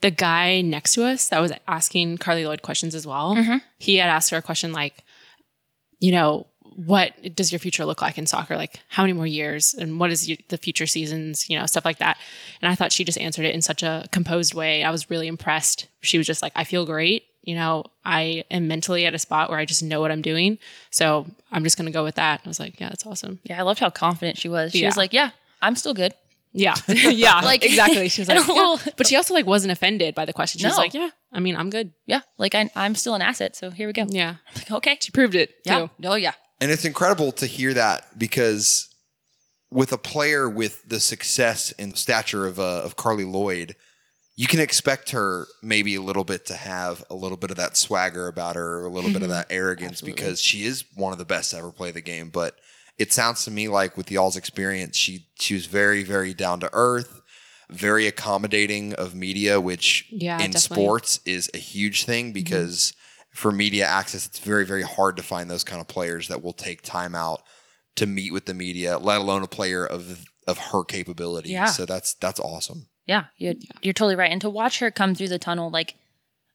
the 0.00 0.10
guy 0.10 0.62
next 0.62 0.94
to 0.94 1.04
us 1.04 1.28
that 1.28 1.40
was 1.40 1.52
asking 1.68 2.16
Carli 2.16 2.46
Lloyd 2.46 2.62
questions 2.62 2.94
as 2.94 3.06
well. 3.06 3.34
Mm-hmm. 3.34 3.58
He 3.76 3.96
had 3.96 4.08
asked 4.08 4.30
her 4.30 4.38
a 4.38 4.42
question 4.42 4.72
like, 4.72 5.04
you 5.98 6.12
know, 6.12 6.46
what 6.76 7.12
does 7.34 7.52
your 7.52 7.58
future 7.58 7.84
look 7.84 8.00
like 8.02 8.18
in 8.18 8.26
soccer? 8.26 8.56
Like, 8.56 8.80
how 8.88 9.02
many 9.02 9.12
more 9.12 9.26
years 9.26 9.74
and 9.74 9.98
what 10.00 10.10
is 10.10 10.30
the 10.48 10.56
future 10.56 10.86
seasons, 10.86 11.48
you 11.50 11.58
know, 11.58 11.66
stuff 11.66 11.84
like 11.84 11.98
that. 11.98 12.16
And 12.62 12.70
I 12.70 12.74
thought 12.74 12.92
she 12.92 13.04
just 13.04 13.18
answered 13.18 13.44
it 13.44 13.54
in 13.54 13.62
such 13.62 13.82
a 13.82 14.06
composed 14.12 14.54
way. 14.54 14.84
I 14.84 14.90
was 14.90 15.10
really 15.10 15.26
impressed. 15.26 15.86
She 16.00 16.18
was 16.18 16.26
just 16.26 16.42
like, 16.42 16.52
I 16.56 16.64
feel 16.64 16.86
great. 16.86 17.24
You 17.42 17.54
know, 17.54 17.84
I 18.04 18.44
am 18.50 18.68
mentally 18.68 19.06
at 19.06 19.14
a 19.14 19.18
spot 19.18 19.48
where 19.48 19.58
I 19.58 19.64
just 19.64 19.82
know 19.82 20.00
what 20.00 20.10
I'm 20.12 20.22
doing. 20.22 20.58
So 20.90 21.26
I'm 21.50 21.64
just 21.64 21.76
going 21.76 21.86
to 21.86 21.92
go 21.92 22.04
with 22.04 22.16
that. 22.16 22.42
I 22.44 22.48
was 22.48 22.60
like, 22.60 22.78
yeah, 22.78 22.88
that's 22.90 23.06
awesome. 23.06 23.40
Yeah, 23.44 23.58
I 23.58 23.62
loved 23.62 23.80
how 23.80 23.88
confident 23.90 24.36
she 24.38 24.48
was. 24.48 24.72
She 24.72 24.84
was 24.84 24.96
like, 24.96 25.12
"Yeah, 25.14 25.30
I'm 25.62 25.74
still 25.74 25.94
good." 25.94 26.12
Yeah. 26.52 26.74
yeah. 26.88 27.40
Like- 27.44 27.64
exactly. 27.64 28.08
She 28.08 28.20
was 28.20 28.28
like, 28.28 28.46
yeah. 28.46 28.76
but 28.96 29.06
she 29.06 29.16
also 29.16 29.32
like 29.34 29.46
wasn't 29.46 29.72
offended 29.72 30.14
by 30.14 30.26
the 30.26 30.32
question. 30.32 30.60
She 30.60 30.66
was 30.66 30.76
like, 30.76 30.92
yeah, 30.94 31.10
I 31.32 31.40
mean, 31.40 31.56
I'm 31.56 31.70
good. 31.70 31.92
Yeah, 32.06 32.20
like 32.38 32.54
I, 32.54 32.70
I'm 32.76 32.94
still 32.94 33.14
an 33.14 33.22
asset. 33.22 33.56
So 33.56 33.70
here 33.70 33.86
we 33.86 33.92
go. 33.94 34.04
Yeah. 34.08 34.36
Like, 34.56 34.70
okay. 34.70 34.98
She 35.00 35.10
proved 35.10 35.34
it 35.34 35.54
Yeah. 35.64 35.78
too. 35.80 35.90
Oh 36.04 36.16
yeah. 36.16 36.32
And 36.60 36.70
it's 36.70 36.84
incredible 36.84 37.32
to 37.32 37.46
hear 37.46 37.72
that 37.74 38.18
because 38.18 38.88
with 39.70 39.92
a 39.92 39.98
player 39.98 40.48
with 40.48 40.88
the 40.88 41.00
success 41.00 41.72
and 41.78 41.96
stature 41.96 42.46
of 42.46 42.58
uh, 42.58 42.82
of 42.82 42.96
Carli 42.96 43.24
Lloyd, 43.24 43.76
you 44.36 44.46
can 44.46 44.60
expect 44.60 45.10
her 45.10 45.46
maybe 45.62 45.94
a 45.94 46.02
little 46.02 46.24
bit 46.24 46.46
to 46.46 46.54
have 46.54 47.04
a 47.10 47.14
little 47.14 47.36
bit 47.36 47.50
of 47.50 47.56
that 47.56 47.76
swagger 47.76 48.26
about 48.26 48.56
her, 48.56 48.84
a 48.84 48.88
little 48.90 49.12
bit 49.12 49.22
of 49.22 49.28
that 49.28 49.46
arrogance 49.50 50.00
because 50.00 50.40
she 50.40 50.64
is 50.64 50.84
one 50.94 51.12
of 51.12 51.18
the 51.18 51.24
best 51.24 51.50
to 51.52 51.58
ever 51.58 51.70
play 51.70 51.90
the 51.90 52.00
game. 52.00 52.30
But 52.30 52.56
it 52.98 53.12
sounds 53.12 53.44
to 53.44 53.50
me 53.50 53.68
like 53.68 53.96
with 53.96 54.10
y'all's 54.10 54.36
experience, 54.36 54.96
she 54.96 55.26
she 55.38 55.54
was 55.54 55.66
very 55.66 56.02
very 56.02 56.34
down 56.34 56.60
to 56.60 56.70
earth, 56.72 57.22
very 57.70 58.06
accommodating 58.06 58.92
of 58.94 59.14
media, 59.14 59.60
which 59.60 60.06
Yeah, 60.10 60.42
in 60.42 60.50
definitely. 60.50 60.84
sports 60.84 61.20
is 61.24 61.50
a 61.54 61.58
huge 61.58 62.04
thing 62.04 62.32
because 62.32 62.92
for 63.30 63.52
media 63.52 63.86
access, 63.86 64.26
it's 64.26 64.38
very, 64.38 64.66
very 64.66 64.82
hard 64.82 65.16
to 65.16 65.22
find 65.22 65.50
those 65.50 65.64
kind 65.64 65.80
of 65.80 65.88
players 65.88 66.28
that 66.28 66.42
will 66.42 66.52
take 66.52 66.82
time 66.82 67.14
out 67.14 67.42
to 67.96 68.06
meet 68.06 68.32
with 68.32 68.46
the 68.46 68.54
media, 68.54 68.98
let 68.98 69.20
alone 69.20 69.42
a 69.42 69.48
player 69.48 69.84
of 69.84 70.26
of 70.46 70.58
her 70.58 70.84
capability. 70.84 71.50
Yeah. 71.50 71.66
So 71.66 71.86
that's 71.86 72.14
that's 72.14 72.40
awesome. 72.40 72.88
Yeah, 73.06 73.24
you're, 73.36 73.54
you're 73.82 73.94
totally 73.94 74.16
right. 74.16 74.30
And 74.30 74.40
to 74.40 74.50
watch 74.50 74.78
her 74.78 74.90
come 74.90 75.14
through 75.14 75.28
the 75.28 75.38
tunnel, 75.38 75.70
like 75.70 75.96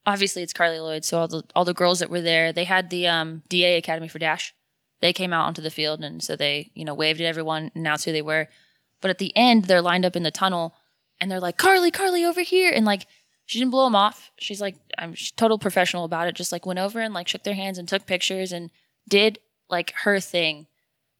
obviously 0.06 0.42
it's 0.42 0.52
Carli 0.52 0.80
Lloyd, 0.80 1.04
so 1.04 1.18
all 1.18 1.28
the 1.28 1.42
all 1.54 1.64
the 1.64 1.74
girls 1.74 1.98
that 1.98 2.10
were 2.10 2.20
there, 2.20 2.52
they 2.52 2.64
had 2.64 2.90
the 2.90 3.06
um, 3.08 3.42
DA 3.48 3.76
Academy 3.76 4.08
for 4.08 4.18
Dash. 4.18 4.54
They 5.00 5.12
came 5.12 5.32
out 5.32 5.46
onto 5.46 5.62
the 5.62 5.70
field, 5.70 6.02
and 6.02 6.22
so 6.22 6.36
they 6.36 6.70
you 6.74 6.84
know 6.84 6.94
waved 6.94 7.20
at 7.20 7.26
everyone, 7.26 7.70
announced 7.74 8.04
who 8.04 8.12
they 8.12 8.22
were. 8.22 8.48
But 9.00 9.10
at 9.10 9.18
the 9.18 9.36
end, 9.36 9.64
they're 9.64 9.82
lined 9.82 10.06
up 10.06 10.16
in 10.16 10.22
the 10.22 10.30
tunnel, 10.30 10.74
and 11.20 11.30
they're 11.30 11.40
like, 11.40 11.58
"Carli, 11.58 11.90
Carli, 11.90 12.24
over 12.24 12.40
here!" 12.40 12.72
And 12.74 12.86
like 12.86 13.06
she 13.46 13.60
didn't 13.60 13.70
blow 13.70 13.84
them 13.84 13.96
off. 13.96 14.32
She's 14.38 14.60
like, 14.60 14.76
I'm 14.98 15.14
she's 15.14 15.30
total 15.30 15.58
professional 15.58 16.04
about 16.04 16.28
it. 16.28 16.34
Just 16.34 16.52
like 16.52 16.66
went 16.66 16.80
over 16.80 17.00
and 17.00 17.14
like 17.14 17.28
shook 17.28 17.44
their 17.44 17.54
hands 17.54 17.78
and 17.78 17.88
took 17.88 18.04
pictures 18.04 18.52
and 18.52 18.70
did 19.08 19.38
like 19.70 19.92
her 20.02 20.20
thing, 20.20 20.66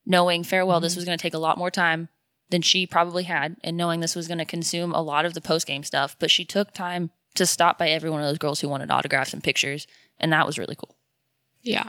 knowing 0.05 0.43
farewell. 0.43 0.81
This 0.81 0.93
mm-hmm. 0.93 0.99
was 0.99 1.05
going 1.05 1.17
to 1.19 1.23
take 1.23 1.35
a 1.35 1.39
lot 1.39 1.57
more 1.57 1.71
time 1.71 2.09
than 2.51 2.63
she 2.63 2.87
probably 2.87 3.25
had, 3.25 3.57
and 3.65 3.77
knowing 3.77 4.01
this 4.01 4.15
was 4.15 4.29
going 4.29 4.39
to 4.39 4.45
consume 4.45 4.93
a 4.93 5.03
lot 5.03 5.25
of 5.25 5.35
the 5.35 5.41
post 5.41 5.67
game 5.67 5.83
stuff. 5.83 6.17
But 6.19 6.31
she 6.31 6.45
took 6.45 6.73
time 6.73 7.11
to 7.35 7.47
stop 7.47 7.79
by 7.79 7.89
every 7.89 8.11
one 8.11 8.21
of 8.21 8.27
those 8.27 8.39
girls 8.39 8.61
who 8.61 8.69
wanted 8.69 8.91
autographs 8.91 9.33
and 9.33 9.43
pictures, 9.43 9.87
and 10.19 10.33
that 10.33 10.47
was 10.47 10.59
really 10.59 10.77
cool. 10.77 10.97
Yeah. 11.63 11.89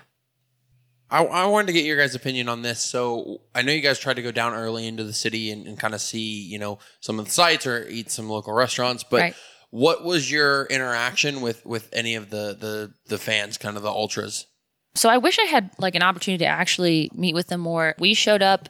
I, 1.09 1.23
I 1.23 1.45
wanted 1.45 1.67
to 1.67 1.73
get 1.73 1.85
your 1.85 1.97
guys' 1.97 2.15
opinion 2.15 2.49
on 2.49 2.63
this. 2.63 2.81
So 2.81 3.41
I 3.55 3.61
know 3.61 3.71
you 3.71 3.81
guys 3.81 3.97
tried 3.97 4.17
to 4.17 4.21
go 4.21 4.31
down 4.31 4.53
early 4.53 4.85
into 4.87 5.03
the 5.03 5.13
city 5.13 5.51
and, 5.51 5.65
and 5.65 5.79
kind 5.79 5.93
of 5.93 6.01
see, 6.01 6.41
you 6.41 6.59
know, 6.59 6.79
some 6.99 7.17
of 7.17 7.25
the 7.25 7.31
sites 7.31 7.65
or 7.65 7.87
eat 7.87 8.11
some 8.11 8.29
local 8.29 8.53
restaurants. 8.53 9.03
But 9.03 9.21
Right. 9.21 9.35
What 9.69 10.03
was 10.03 10.31
your 10.31 10.65
interaction 10.65 11.41
with 11.41 11.65
with 11.65 11.89
any 11.93 12.15
of 12.15 12.29
the 12.29 12.55
the 12.59 12.93
the 13.07 13.17
fans, 13.17 13.57
kind 13.57 13.77
of 13.77 13.83
the 13.83 13.89
ultras? 13.89 14.47
So 14.95 15.09
I 15.09 15.17
wish 15.17 15.37
I 15.37 15.43
had 15.43 15.71
like 15.77 15.95
an 15.95 16.03
opportunity 16.03 16.43
to 16.43 16.49
actually 16.49 17.11
meet 17.13 17.35
with 17.35 17.47
them 17.47 17.61
more. 17.61 17.95
We 17.99 18.13
showed 18.13 18.41
up 18.41 18.69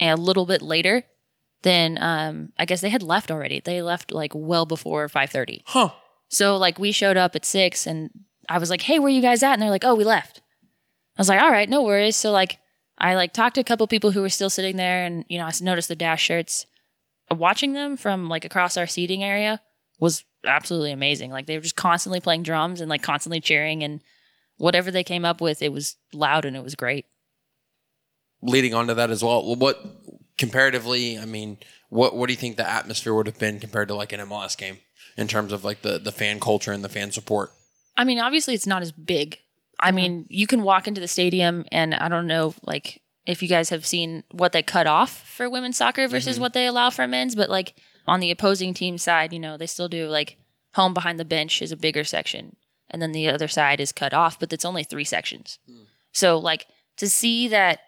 a 0.00 0.14
little 0.14 0.46
bit 0.46 0.60
later 0.60 1.04
than 1.62 1.98
um, 2.00 2.52
I 2.58 2.64
guess 2.64 2.80
they 2.80 2.90
had 2.90 3.02
left 3.02 3.30
already. 3.30 3.60
They 3.60 3.82
left 3.82 4.12
like 4.12 4.32
well 4.34 4.66
before 4.66 5.08
five 5.08 5.30
thirty. 5.30 5.62
Huh. 5.66 5.90
So 6.28 6.56
like 6.56 6.78
we 6.78 6.92
showed 6.92 7.16
up 7.16 7.34
at 7.34 7.44
six 7.44 7.86
and 7.86 8.10
I 8.48 8.58
was 8.58 8.70
like, 8.70 8.82
Hey, 8.82 8.98
where 8.98 9.08
are 9.08 9.10
you 9.10 9.22
guys 9.22 9.42
at? 9.42 9.54
And 9.54 9.62
they're 9.62 9.70
like, 9.70 9.84
Oh, 9.84 9.94
we 9.94 10.04
left. 10.04 10.42
I 11.16 11.20
was 11.20 11.28
like, 11.28 11.40
All 11.40 11.50
right, 11.50 11.68
no 11.68 11.82
worries. 11.82 12.16
So 12.16 12.30
like 12.32 12.58
I 12.98 13.14
like 13.14 13.32
talked 13.32 13.54
to 13.54 13.60
a 13.60 13.64
couple 13.64 13.86
people 13.86 14.10
who 14.10 14.20
were 14.20 14.28
still 14.28 14.50
sitting 14.50 14.76
there 14.76 15.04
and 15.04 15.24
you 15.28 15.38
know, 15.38 15.46
I 15.46 15.52
noticed 15.60 15.88
the 15.88 15.96
dash 15.96 16.22
shirts. 16.22 16.66
Watching 17.30 17.72
them 17.74 17.96
from 17.96 18.28
like 18.28 18.44
across 18.44 18.76
our 18.76 18.86
seating 18.86 19.22
area 19.22 19.60
was 20.00 20.24
absolutely 20.44 20.92
amazing. 20.92 21.30
Like 21.30 21.46
they 21.46 21.56
were 21.56 21.62
just 21.62 21.76
constantly 21.76 22.20
playing 22.20 22.42
drums 22.42 22.80
and 22.80 22.88
like 22.88 23.02
constantly 23.02 23.40
cheering 23.40 23.82
and 23.82 24.02
whatever 24.56 24.90
they 24.90 25.04
came 25.04 25.24
up 25.24 25.40
with, 25.40 25.62
it 25.62 25.72
was 25.72 25.96
loud 26.12 26.44
and 26.44 26.56
it 26.56 26.62
was 26.62 26.74
great. 26.74 27.06
Leading 28.42 28.74
on 28.74 28.86
to 28.86 28.94
that 28.94 29.10
as 29.10 29.24
well, 29.24 29.56
what 29.56 29.84
comparatively, 30.36 31.18
I 31.18 31.24
mean, 31.24 31.58
what 31.88 32.14
what 32.14 32.26
do 32.26 32.32
you 32.32 32.36
think 32.36 32.56
the 32.56 32.68
atmosphere 32.68 33.14
would 33.14 33.26
have 33.26 33.38
been 33.38 33.58
compared 33.58 33.88
to 33.88 33.94
like 33.94 34.12
an 34.12 34.20
MLS 34.20 34.56
game 34.56 34.78
in 35.16 35.26
terms 35.26 35.52
of 35.52 35.64
like 35.64 35.82
the 35.82 35.98
the 35.98 36.12
fan 36.12 36.38
culture 36.38 36.72
and 36.72 36.84
the 36.84 36.88
fan 36.88 37.10
support? 37.10 37.50
I 37.96 38.04
mean, 38.04 38.20
obviously 38.20 38.54
it's 38.54 38.66
not 38.66 38.82
as 38.82 38.92
big. 38.92 39.38
I 39.80 39.92
mean, 39.92 40.26
you 40.28 40.46
can 40.46 40.62
walk 40.62 40.88
into 40.88 41.00
the 41.00 41.08
stadium 41.08 41.64
and 41.70 41.94
I 41.94 42.08
don't 42.08 42.26
know 42.26 42.54
like 42.64 43.00
if 43.26 43.42
you 43.42 43.48
guys 43.48 43.70
have 43.70 43.86
seen 43.86 44.24
what 44.30 44.52
they 44.52 44.62
cut 44.62 44.86
off 44.86 45.28
for 45.28 45.50
women's 45.50 45.76
soccer 45.76 46.08
versus 46.08 46.36
mm-hmm. 46.36 46.42
what 46.42 46.52
they 46.52 46.66
allow 46.66 46.90
for 46.90 47.06
men's, 47.06 47.34
but 47.34 47.50
like 47.50 47.74
on 48.08 48.20
the 48.20 48.30
opposing 48.30 48.74
team 48.74 48.98
side, 48.98 49.32
you 49.32 49.38
know, 49.38 49.56
they 49.56 49.66
still 49.66 49.88
do 49.88 50.08
like 50.08 50.36
home 50.74 50.94
behind 50.94 51.18
the 51.18 51.24
bench 51.24 51.62
is 51.62 51.72
a 51.72 51.76
bigger 51.76 52.04
section 52.04 52.56
and 52.90 53.02
then 53.02 53.12
the 53.12 53.28
other 53.28 53.48
side 53.48 53.80
is 53.80 53.92
cut 53.92 54.14
off, 54.14 54.38
but 54.38 54.52
it's 54.52 54.64
only 54.64 54.84
3 54.84 55.04
sections. 55.04 55.58
So 56.12 56.38
like 56.38 56.66
to 56.96 57.08
see 57.08 57.48
that 57.48 57.80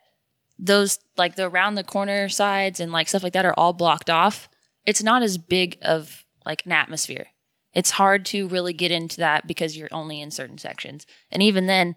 those 0.58 0.98
like 1.16 1.36
the 1.36 1.48
around 1.48 1.74
the 1.74 1.84
corner 1.84 2.28
sides 2.28 2.80
and 2.80 2.92
like 2.92 3.08
stuff 3.08 3.22
like 3.22 3.32
that 3.32 3.46
are 3.46 3.54
all 3.56 3.72
blocked 3.72 4.10
off, 4.10 4.48
it's 4.86 5.02
not 5.02 5.22
as 5.22 5.38
big 5.38 5.78
of 5.82 6.24
like 6.44 6.66
an 6.66 6.72
atmosphere. 6.72 7.28
It's 7.72 7.92
hard 7.92 8.26
to 8.26 8.48
really 8.48 8.72
get 8.72 8.90
into 8.90 9.18
that 9.18 9.46
because 9.46 9.76
you're 9.76 9.88
only 9.92 10.20
in 10.20 10.30
certain 10.30 10.58
sections. 10.58 11.06
And 11.30 11.42
even 11.42 11.66
then, 11.66 11.96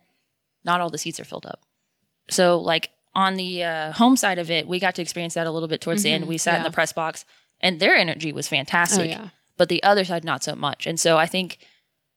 not 0.64 0.80
all 0.80 0.90
the 0.90 0.98
seats 0.98 1.20
are 1.20 1.26
filled 1.26 1.46
up. 1.46 1.62
So 2.30 2.60
like 2.60 2.92
on 3.16 3.36
the 3.36 3.64
uh, 3.64 3.92
home 3.92 4.16
side 4.16 4.40
of 4.40 4.50
it, 4.50 4.68
we 4.68 4.80
got 4.80 4.96
to 4.96 5.02
experience 5.02 5.34
that 5.34 5.48
a 5.48 5.52
little 5.52 5.68
bit 5.68 5.82
towards 5.82 6.04
the 6.04 6.12
end. 6.12 6.28
We 6.28 6.38
sat 6.38 6.58
in 6.58 6.64
the 6.64 6.72
press 6.72 6.94
box 6.94 7.26
and 7.64 7.80
their 7.80 7.96
energy 7.96 8.32
was 8.32 8.48
oh, 8.48 8.52
fantastic. 8.52 9.06
Oh, 9.06 9.22
yeah. 9.24 9.30
But 9.58 9.70
the 9.70 9.82
other 9.82 10.06
side 10.06 10.24
not 10.24 10.44
so 10.44 10.56
much. 10.56 10.86
And 10.86 11.00
so 11.00 11.18
I 11.18 11.26
think 11.26 11.58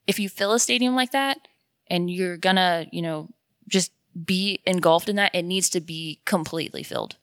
if 0.06 0.18
you 0.18 0.28
fill 0.28 0.52
a 0.52 0.58
stadium 0.58 0.94
like 0.94 1.12
that 1.12 1.38
and 1.86 2.10
you're 2.10 2.36
gonna, 2.36 2.86
you 2.92 3.00
know, 3.00 3.30
just 3.68 3.92
be 4.24 4.60
engulfed 4.66 5.08
in 5.08 5.16
that, 5.16 5.34
it 5.34 5.44
needs 5.44 5.70
to 5.70 5.80
be 5.80 6.20
completely 6.24 6.82
filled. 6.82 7.16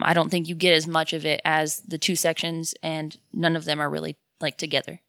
I 0.00 0.14
don't 0.14 0.30
think 0.30 0.48
you 0.48 0.54
get 0.54 0.74
as 0.74 0.86
much 0.86 1.12
of 1.12 1.24
it 1.24 1.40
as 1.44 1.80
the 1.80 1.98
two 1.98 2.16
sections, 2.16 2.74
and 2.82 3.16
none 3.32 3.56
of 3.56 3.64
them 3.64 3.80
are 3.80 3.88
really 3.88 4.16
like 4.40 4.58
together. 4.58 5.00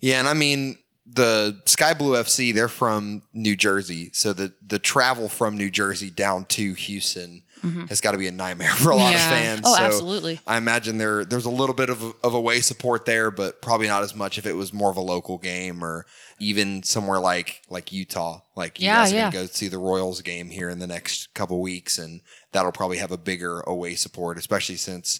Yeah, 0.00 0.18
and 0.18 0.28
I 0.28 0.34
mean 0.34 0.78
the 1.06 1.60
Sky 1.64 1.94
Blue 1.94 2.14
FC, 2.14 2.52
they're 2.52 2.68
from 2.68 3.22
New 3.32 3.56
Jersey, 3.56 4.10
so 4.12 4.32
the 4.32 4.52
the 4.64 4.78
travel 4.78 5.28
from 5.28 5.56
New 5.56 5.70
Jersey 5.70 6.10
down 6.10 6.44
to 6.46 6.74
Houston 6.74 7.42
Mm-hmm. 7.62 7.86
has 7.86 8.00
got 8.00 8.12
to 8.12 8.18
be 8.18 8.26
a 8.28 8.32
nightmare 8.32 8.70
for 8.72 8.90
a 8.90 8.96
lot 8.96 9.14
of 9.14 9.20
fans. 9.20 9.62
Oh, 9.64 9.74
So 9.76 9.82
absolutely. 9.82 10.40
I 10.46 10.56
imagine 10.56 10.98
there 10.98 11.24
there's 11.24 11.44
a 11.44 11.50
little 11.50 11.74
bit 11.74 11.90
of 11.90 12.02
of 12.22 12.34
away 12.34 12.60
support 12.60 13.04
there, 13.04 13.30
but 13.30 13.60
probably 13.62 13.86
not 13.88 14.02
as 14.02 14.14
much 14.14 14.38
if 14.38 14.46
it 14.46 14.54
was 14.54 14.72
more 14.72 14.90
of 14.90 14.96
a 14.96 15.00
local 15.02 15.38
game 15.38 15.82
or 15.84 16.06
even 16.40 16.82
somewhere 16.82 17.20
like 17.20 17.62
like 17.68 17.92
Utah. 17.92 18.40
Like 18.56 18.80
you 18.80 18.86
Yeah, 18.86 18.96
guys 19.02 19.12
are 19.12 19.16
yeah. 19.16 19.30
gonna 19.30 19.44
go 19.44 19.46
see 19.46 19.68
the 19.68 19.78
Royals 19.78 20.20
game 20.22 20.50
here 20.50 20.68
in 20.68 20.78
the 20.78 20.86
next 20.86 21.34
couple 21.34 21.60
weeks, 21.60 21.98
and 21.98 22.20
that'll 22.52 22.72
probably 22.72 22.98
have 22.98 23.12
a 23.12 23.18
bigger 23.18 23.60
away 23.60 23.94
support, 23.94 24.38
especially 24.38 24.76
since 24.76 25.18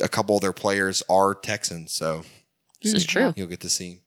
a 0.00 0.08
couple 0.08 0.36
of 0.36 0.42
their 0.42 0.52
players 0.52 1.02
are 1.08 1.34
Texans. 1.34 1.92
So 1.94 2.22
This 2.82 2.92
is 2.92 3.06
mm-hmm. 3.06 3.18
true. 3.18 3.32
you'll 3.36 3.46
get 3.48 3.60
to 3.60 3.70
see, 3.70 4.00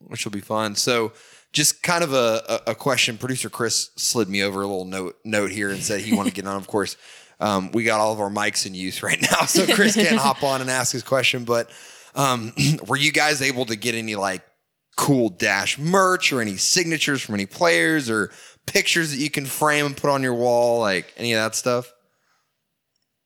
which 0.00 0.24
will 0.24 0.32
be 0.32 0.40
fun. 0.42 0.74
So, 0.76 1.12
just 1.52 1.82
kind 1.82 2.04
of 2.04 2.12
a, 2.12 2.62
a, 2.68 2.74
question. 2.74 3.18
Producer 3.18 3.50
Chris 3.50 3.90
slid 3.96 4.28
me 4.28 4.42
over 4.42 4.62
a 4.62 4.66
little 4.66 4.84
note 4.84 5.16
note 5.24 5.50
here 5.50 5.70
and 5.70 5.82
said 5.82 6.00
he 6.00 6.14
wanted 6.14 6.30
to 6.30 6.36
get 6.36 6.46
on. 6.46 6.56
Of 6.56 6.66
course, 6.66 6.96
um, 7.40 7.72
we 7.72 7.84
got 7.84 8.00
all 8.00 8.12
of 8.12 8.20
our 8.20 8.30
mics 8.30 8.66
in 8.66 8.74
use 8.74 9.02
right 9.02 9.20
now, 9.20 9.46
so 9.46 9.66
Chris 9.74 9.94
can't 9.94 10.16
hop 10.20 10.42
on 10.42 10.60
and 10.60 10.70
ask 10.70 10.92
his 10.92 11.02
question. 11.02 11.44
But 11.44 11.70
um, 12.14 12.52
were 12.86 12.96
you 12.96 13.12
guys 13.12 13.42
able 13.42 13.66
to 13.66 13.76
get 13.76 13.94
any 13.94 14.16
like 14.16 14.42
cool 14.96 15.30
dash 15.30 15.78
merch 15.78 16.32
or 16.32 16.40
any 16.40 16.56
signatures 16.56 17.22
from 17.22 17.34
any 17.34 17.46
players 17.46 18.10
or 18.10 18.30
pictures 18.66 19.10
that 19.10 19.18
you 19.18 19.30
can 19.30 19.46
frame 19.46 19.86
and 19.86 19.96
put 19.96 20.10
on 20.10 20.22
your 20.22 20.34
wall, 20.34 20.80
like 20.80 21.12
any 21.16 21.32
of 21.32 21.42
that 21.42 21.54
stuff? 21.54 21.92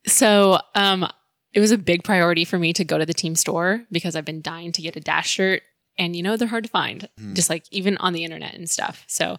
So, 0.07 0.59
um, 0.75 1.07
it 1.53 1.59
was 1.59 1.71
a 1.71 1.77
big 1.77 2.03
priority 2.03 2.43
for 2.43 2.59
me 2.59 2.73
to 2.73 2.83
go 2.83 2.97
to 2.97 3.05
the 3.05 3.13
team 3.13 3.33
store 3.33 3.85
because 3.89 4.15
I've 4.15 4.25
been 4.25 4.41
dying 4.41 4.71
to 4.73 4.81
get 4.81 4.97
a 4.97 4.99
dash 4.99 5.29
shirt, 5.29 5.63
and 5.97 6.15
you 6.15 6.23
know 6.23 6.37
they're 6.37 6.47
hard 6.47 6.63
to 6.65 6.69
find, 6.69 7.07
just 7.33 7.49
like 7.49 7.65
even 7.71 7.97
on 7.97 8.13
the 8.13 8.23
internet 8.23 8.53
and 8.55 8.69
stuff. 8.69 9.03
So, 9.07 9.37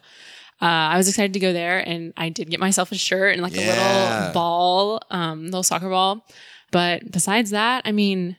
uh, 0.61 0.65
I 0.93 0.97
was 0.97 1.07
excited 1.07 1.33
to 1.33 1.39
go 1.39 1.53
there, 1.53 1.79
and 1.79 2.13
I 2.17 2.29
did 2.29 2.49
get 2.49 2.59
myself 2.59 2.91
a 2.91 2.95
shirt 2.95 3.33
and 3.33 3.41
like 3.41 3.55
a 3.55 3.59
little 3.59 4.33
ball, 4.33 5.01
um, 5.11 5.45
little 5.45 5.63
soccer 5.63 5.89
ball. 5.89 6.25
But 6.71 7.11
besides 7.11 7.51
that, 7.51 7.83
I 7.85 7.91
mean, 7.91 8.37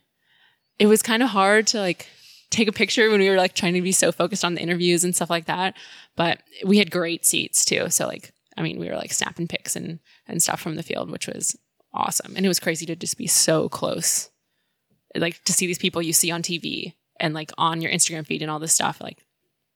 it 0.78 0.86
was 0.86 1.02
kind 1.02 1.22
of 1.22 1.30
hard 1.30 1.66
to 1.68 1.80
like 1.80 2.08
take 2.50 2.68
a 2.68 2.72
picture 2.72 3.10
when 3.10 3.20
we 3.20 3.28
were 3.28 3.36
like 3.36 3.54
trying 3.54 3.74
to 3.74 3.82
be 3.82 3.92
so 3.92 4.10
focused 4.10 4.44
on 4.44 4.54
the 4.54 4.60
interviews 4.60 5.04
and 5.04 5.14
stuff 5.14 5.30
like 5.30 5.46
that. 5.46 5.74
But 6.16 6.42
we 6.64 6.78
had 6.78 6.90
great 6.90 7.24
seats 7.24 7.64
too, 7.64 7.88
so 7.90 8.06
like 8.06 8.32
I 8.56 8.62
mean, 8.62 8.80
we 8.80 8.88
were 8.88 8.96
like 8.96 9.12
snapping 9.12 9.46
pics 9.46 9.76
and 9.76 10.00
and 10.26 10.42
stuff 10.42 10.60
from 10.60 10.74
the 10.74 10.82
field, 10.82 11.10
which 11.10 11.28
was 11.28 11.56
awesome. 11.94 12.34
And 12.36 12.44
it 12.44 12.48
was 12.48 12.60
crazy 12.60 12.86
to 12.86 12.96
just 12.96 13.16
be 13.16 13.26
so 13.26 13.68
close. 13.68 14.30
Like 15.14 15.42
to 15.44 15.52
see 15.52 15.66
these 15.66 15.78
people 15.78 16.02
you 16.02 16.12
see 16.12 16.30
on 16.30 16.42
TV 16.42 16.94
and 17.20 17.34
like 17.34 17.50
on 17.58 17.80
your 17.82 17.90
Instagram 17.92 18.26
feed 18.26 18.42
and 18.42 18.50
all 18.50 18.58
this 18.58 18.74
stuff, 18.74 19.00
like 19.00 19.24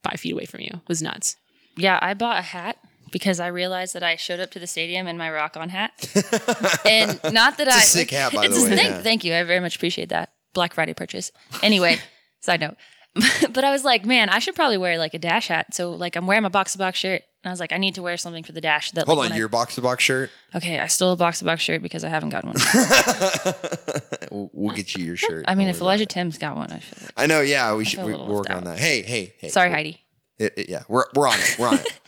five 0.03 0.21
feet 0.21 0.33
away 0.33 0.45
from 0.47 0.61
you 0.61 0.81
was 0.89 1.03
nuts. 1.03 1.37
Yeah, 1.77 1.99
I 2.03 2.15
bought 2.15 2.39
a 2.39 2.43
hat 2.43 2.77
because 3.11 3.41
I 3.41 3.47
realized 3.49 3.95
that 3.95 4.03
I 4.03 4.17
showed 4.17 4.41
up 4.41 4.51
to 4.53 4.59
the 4.59 4.67
stadium 4.67 5.07
in 5.07 5.17
my 5.19 5.31
rock 5.31 5.57
on 5.57 5.69
hat. 5.69 5.91
and 6.87 7.21
not 7.33 7.59
that 7.59 7.69
I 7.69 7.79
It's 7.79 7.95
a 7.95 8.01
I 8.01 8.03
sick 8.03 8.11
hat, 8.11 8.33
by 8.33 8.45
it's 8.47 8.55
the 8.59 8.67
a- 8.67 8.71
way, 8.71 8.77
Thank, 8.77 8.91
yeah. 8.91 9.03
thank 9.03 9.25
you. 9.25 9.35
I 9.35 9.43
very 9.45 9.61
much 9.61 9.77
appreciate 9.77 10.09
that. 10.11 10.33
Black 10.55 10.75
Friday 10.75 10.95
purchase. 10.95 11.33
Anyway, 11.63 11.99
side 12.41 12.61
note. 12.61 12.77
but 13.53 13.65
I 13.65 13.71
was 13.71 13.85
like, 13.85 14.05
man, 14.07 14.29
I 14.29 14.39
should 14.39 14.55
probably 14.55 14.79
wear 14.79 14.99
like 14.99 15.15
a 15.15 15.19
dash 15.19 15.49
hat. 15.49 15.75
So 15.75 15.91
like 15.93 16.17
I'm 16.17 16.27
wearing 16.27 16.43
my 16.43 16.49
box 16.49 16.73
to 16.73 16.79
box 16.79 16.99
shirt. 16.99 17.23
And 17.45 17.51
I 17.51 17.53
was 17.53 17.59
like, 17.61 17.73
I 17.73 17.79
need 17.79 17.97
to 17.97 18.03
wear 18.03 18.17
something 18.17 18.45
for 18.45 18.53
the 18.53 18.61
dash. 18.61 18.93
That 18.93 19.07
Hold 19.07 19.19
like, 19.19 19.25
on, 19.27 19.31
when 19.31 19.37
I- 19.37 19.39
your 19.39 19.49
box 19.49 19.75
to 19.75 19.81
box 19.81 20.05
shirt. 20.05 20.31
okay, 20.55 20.79
I 20.79 20.87
stole 20.87 21.13
a 21.13 21.17
box 21.17 21.41
to 21.41 21.45
box 21.45 21.63
shirt 21.63 21.83
because 21.83 22.05
I 22.05 22.09
haven't 22.09 22.29
gotten 22.31 22.51
one. 22.51 22.59
we'll, 24.31 24.51
we'll 24.53 24.77
get 24.77 24.95
you 24.95 25.05
your 25.05 25.17
shirt. 25.17 25.45
I 25.49 25.55
mean, 25.57 25.69
if 25.69 25.81
Elijah 25.81 26.05
it. 26.05 26.09
Tim's 26.09 26.39
got 26.39 26.57
one, 26.57 26.71
I 26.71 26.79
should. 26.79 27.03
like. 27.03 27.13
I 27.17 27.27
know. 27.27 27.41
Yeah, 27.41 27.75
we 27.75 27.85
should 27.85 28.05
We, 28.05 28.13
we'll 28.13 28.27
work 28.29 28.49
left 28.49 28.59
on 28.59 28.65
that. 28.65 28.79
Hey, 28.79 29.03
hey, 29.03 29.35
hey. 29.39 29.49
Sorry, 29.49 29.71
Heidi. 29.71 30.01
It- 30.39 30.55
it- 30.57 30.69
yeah, 30.69 30.83
we're 30.89 31.05
we're 31.15 31.29
on 31.29 31.39
it. 31.39 31.57
We're 31.59 31.69
on 31.69 31.79
it. 31.81 32.01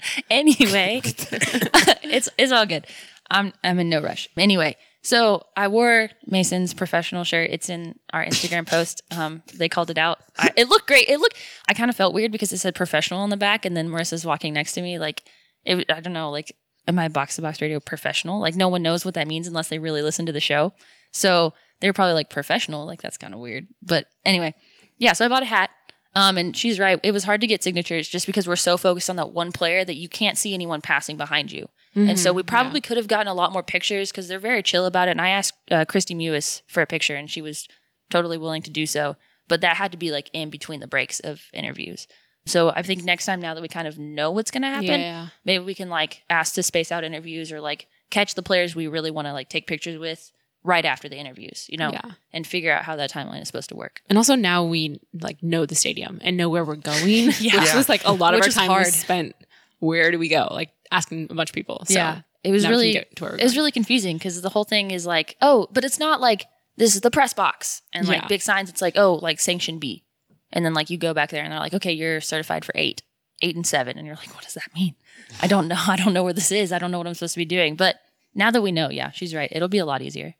anyway, 0.30 1.00
it's 1.04 2.28
it's 2.38 2.52
all 2.52 2.66
good. 2.66 2.86
I'm 3.30 3.52
I'm 3.64 3.80
in 3.80 3.88
no 3.88 4.00
rush. 4.00 4.28
Anyway, 4.36 4.76
so 5.08 5.42
I 5.56 5.68
wore 5.68 6.10
Mason's 6.26 6.74
professional 6.74 7.24
shirt. 7.24 7.48
It's 7.50 7.70
in 7.70 7.98
our 8.12 8.22
Instagram 8.26 8.66
post. 8.70 9.00
Um, 9.10 9.42
they 9.54 9.66
called 9.66 9.88
it 9.88 9.96
out. 9.96 10.18
I, 10.36 10.50
it 10.54 10.68
looked 10.68 10.86
great. 10.86 11.08
It 11.08 11.18
looked. 11.18 11.38
I 11.66 11.72
kind 11.72 11.88
of 11.88 11.96
felt 11.96 12.12
weird 12.12 12.30
because 12.30 12.52
it 12.52 12.58
said 12.58 12.74
professional 12.74 13.20
on 13.20 13.30
the 13.30 13.38
back, 13.38 13.64
and 13.64 13.74
then 13.74 13.88
Marissa's 13.88 14.26
walking 14.26 14.52
next 14.52 14.74
to 14.74 14.82
me. 14.82 14.98
Like, 14.98 15.22
it, 15.64 15.90
I 15.90 16.00
don't 16.00 16.12
know. 16.12 16.30
Like, 16.30 16.54
am 16.86 16.98
I 16.98 17.08
box 17.08 17.36
to 17.36 17.42
box 17.42 17.62
radio 17.62 17.80
professional? 17.80 18.38
Like, 18.38 18.54
no 18.54 18.68
one 18.68 18.82
knows 18.82 19.06
what 19.06 19.14
that 19.14 19.26
means 19.28 19.46
unless 19.46 19.68
they 19.68 19.78
really 19.78 20.02
listen 20.02 20.26
to 20.26 20.32
the 20.32 20.40
show. 20.40 20.74
So 21.10 21.54
they're 21.80 21.94
probably 21.94 22.12
like 22.12 22.28
professional. 22.28 22.84
Like 22.84 23.00
that's 23.00 23.16
kind 23.16 23.32
of 23.32 23.40
weird. 23.40 23.66
But 23.80 24.08
anyway, 24.26 24.54
yeah. 24.98 25.14
So 25.14 25.24
I 25.24 25.28
bought 25.28 25.42
a 25.42 25.46
hat. 25.46 25.70
Um, 26.14 26.36
and 26.36 26.56
she's 26.56 26.80
right. 26.80 26.98
It 27.02 27.12
was 27.12 27.24
hard 27.24 27.40
to 27.42 27.46
get 27.46 27.62
signatures 27.62 28.08
just 28.08 28.26
because 28.26 28.48
we're 28.48 28.56
so 28.56 28.76
focused 28.76 29.08
on 29.08 29.16
that 29.16 29.30
one 29.32 29.52
player 29.52 29.84
that 29.84 29.96
you 29.96 30.08
can't 30.08 30.36
see 30.38 30.52
anyone 30.52 30.80
passing 30.80 31.16
behind 31.16 31.52
you. 31.52 31.68
And 31.94 32.18
so 32.18 32.32
we 32.32 32.42
probably 32.44 32.80
could 32.80 32.96
have 32.96 33.08
gotten 33.08 33.26
a 33.26 33.34
lot 33.34 33.52
more 33.52 33.62
pictures 33.64 34.10
because 34.12 34.28
they're 34.28 34.38
very 34.38 34.62
chill 34.62 34.86
about 34.86 35.08
it. 35.08 35.12
And 35.12 35.20
I 35.20 35.30
asked 35.30 35.54
uh, 35.70 35.84
Kristie 35.84 36.16
Mewis 36.16 36.62
for 36.68 36.80
a 36.80 36.86
picture, 36.86 37.16
and 37.16 37.28
she 37.28 37.42
was 37.42 37.66
totally 38.08 38.38
willing 38.38 38.62
to 38.62 38.70
do 38.70 38.86
so. 38.86 39.16
But 39.48 39.62
that 39.62 39.76
had 39.78 39.90
to 39.92 39.98
be 39.98 40.12
like 40.12 40.30
in 40.32 40.48
between 40.50 40.78
the 40.80 40.86
breaks 40.86 41.18
of 41.20 41.42
interviews. 41.52 42.06
So 42.46 42.70
I 42.70 42.82
think 42.82 43.02
next 43.02 43.26
time, 43.26 43.40
now 43.40 43.52
that 43.54 43.60
we 43.62 43.68
kind 43.68 43.88
of 43.88 43.98
know 43.98 44.30
what's 44.30 44.50
going 44.50 44.62
to 44.62 44.68
happen, 44.68 45.00
Yeah. 45.00 45.28
maybe 45.44 45.64
we 45.64 45.74
can 45.74 45.88
like 45.90 46.22
ask 46.30 46.54
to 46.54 46.62
space 46.62 46.92
out 46.92 47.02
interviews 47.04 47.50
or 47.50 47.60
like 47.60 47.88
catch 48.10 48.34
the 48.34 48.42
players 48.42 48.76
we 48.76 48.86
really 48.86 49.10
want 49.10 49.26
to 49.26 49.32
like 49.32 49.48
take 49.48 49.66
pictures 49.66 49.98
with 49.98 50.30
right 50.64 50.84
after 50.84 51.08
the 51.08 51.16
interviews, 51.16 51.66
you 51.68 51.76
know, 51.78 51.90
Yeah. 51.92 52.12
and 52.32 52.46
figure 52.46 52.72
out 52.72 52.84
how 52.84 52.96
that 52.96 53.10
timeline 53.10 53.42
is 53.42 53.48
supposed 53.48 53.68
to 53.70 53.76
work. 53.76 54.02
And 54.08 54.16
also 54.18 54.34
now 54.34 54.64
we 54.64 55.00
like 55.20 55.42
know 55.42 55.66
the 55.66 55.74
stadium 55.74 56.20
and 56.22 56.36
know 56.36 56.48
where 56.48 56.64
we're 56.64 56.76
going. 56.76 57.32
Yeah. 57.40 57.60
Which 57.60 57.74
was 57.74 57.88
like 57.88 58.04
a 58.04 58.12
lot 58.12 58.34
Which 58.34 58.46
of 58.46 58.56
our 58.56 58.62
time 58.62 58.70
hard. 58.70 58.86
was 58.86 58.94
spent. 58.94 59.34
Where 59.78 60.10
do 60.10 60.18
we 60.18 60.28
go? 60.28 60.48
Like 60.50 60.70
asking 60.90 61.28
a 61.30 61.34
bunch 61.34 61.50
of 61.50 61.54
people. 61.54 61.84
So 61.86 61.94
yeah, 61.94 62.20
it 62.44 62.50
was 62.50 62.62
now 62.64 62.70
we 62.70 62.72
can 62.74 62.78
really 62.80 62.92
get 62.92 63.16
to 63.16 63.22
where 63.24 63.32
we're 63.32 63.38
it 63.38 63.42
was 63.44 63.52
going. 63.52 63.60
really 63.60 63.72
confusing 63.72 64.16
because 64.16 64.40
the 64.40 64.48
whole 64.48 64.64
thing 64.64 64.90
is 64.90 65.06
like, 65.06 65.36
oh, 65.40 65.68
but 65.72 65.84
it's 65.84 65.98
not 65.98 66.20
like 66.20 66.46
this 66.76 66.94
is 66.94 67.00
the 67.00 67.10
press 67.10 67.34
box 67.34 67.82
and 67.92 68.06
like 68.08 68.22
Yeah. 68.22 68.28
big 68.28 68.42
signs. 68.42 68.70
It's 68.70 68.82
like 68.82 68.96
oh, 68.96 69.14
like 69.14 69.40
sanction 69.40 69.78
B, 69.78 70.04
and 70.52 70.64
then 70.64 70.74
like 70.74 70.90
you 70.90 70.96
go 70.98 71.14
back 71.14 71.30
there 71.30 71.42
and 71.42 71.52
they're 71.52 71.58
like, 71.60 71.74
okay, 71.74 71.92
you're 71.92 72.20
certified 72.20 72.64
for 72.64 72.72
eight, 72.74 73.02
eight 73.42 73.56
and 73.56 73.66
seven, 73.66 73.96
and 73.98 74.06
you're 74.06 74.16
like, 74.16 74.34
what 74.34 74.44
does 74.44 74.54
that 74.54 74.74
mean? 74.74 74.94
I 75.42 75.46
don't 75.46 75.68
know. 75.68 75.76
I 75.86 75.96
don't 75.96 76.12
know 76.12 76.24
where 76.24 76.32
this 76.32 76.50
is. 76.52 76.72
I 76.72 76.78
don't 76.78 76.90
know 76.90 76.98
what 76.98 77.06
I'm 77.06 77.14
supposed 77.14 77.34
to 77.34 77.38
be 77.40 77.44
doing. 77.44 77.76
But 77.76 77.96
now 78.34 78.50
that 78.50 78.62
we 78.62 78.72
know, 78.72 78.90
yeah, 78.90 79.10
she's 79.10 79.34
right. 79.34 79.48
It'll 79.52 79.68
be 79.68 79.78
a 79.78 79.86
lot 79.86 80.02
easier. 80.02 80.34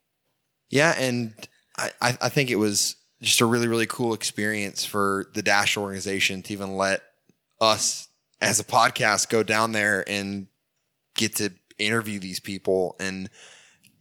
Yeah, 0.69 0.93
and 0.99 1.33
I, 1.77 1.91
I 2.01 2.17
I 2.23 2.29
think 2.29 2.49
it 2.51 2.57
was 2.57 2.95
just 3.21 3.41
a 3.41 3.45
really, 3.45 3.67
really 3.67 3.87
cool 3.87 4.13
experience 4.13 4.85
for 4.85 5.27
the 5.33 5.41
Dash 5.41 5.75
organization 5.77 6.41
to 6.43 6.53
even 6.53 6.75
let 6.77 7.01
us 7.59 8.07
as 8.41 8.59
a 8.59 8.63
podcast 8.63 9.29
go 9.29 9.43
down 9.43 9.71
there 9.71 10.03
and 10.09 10.47
get 11.15 11.35
to 11.37 11.51
interview 11.77 12.19
these 12.19 12.39
people 12.39 12.95
and 12.99 13.29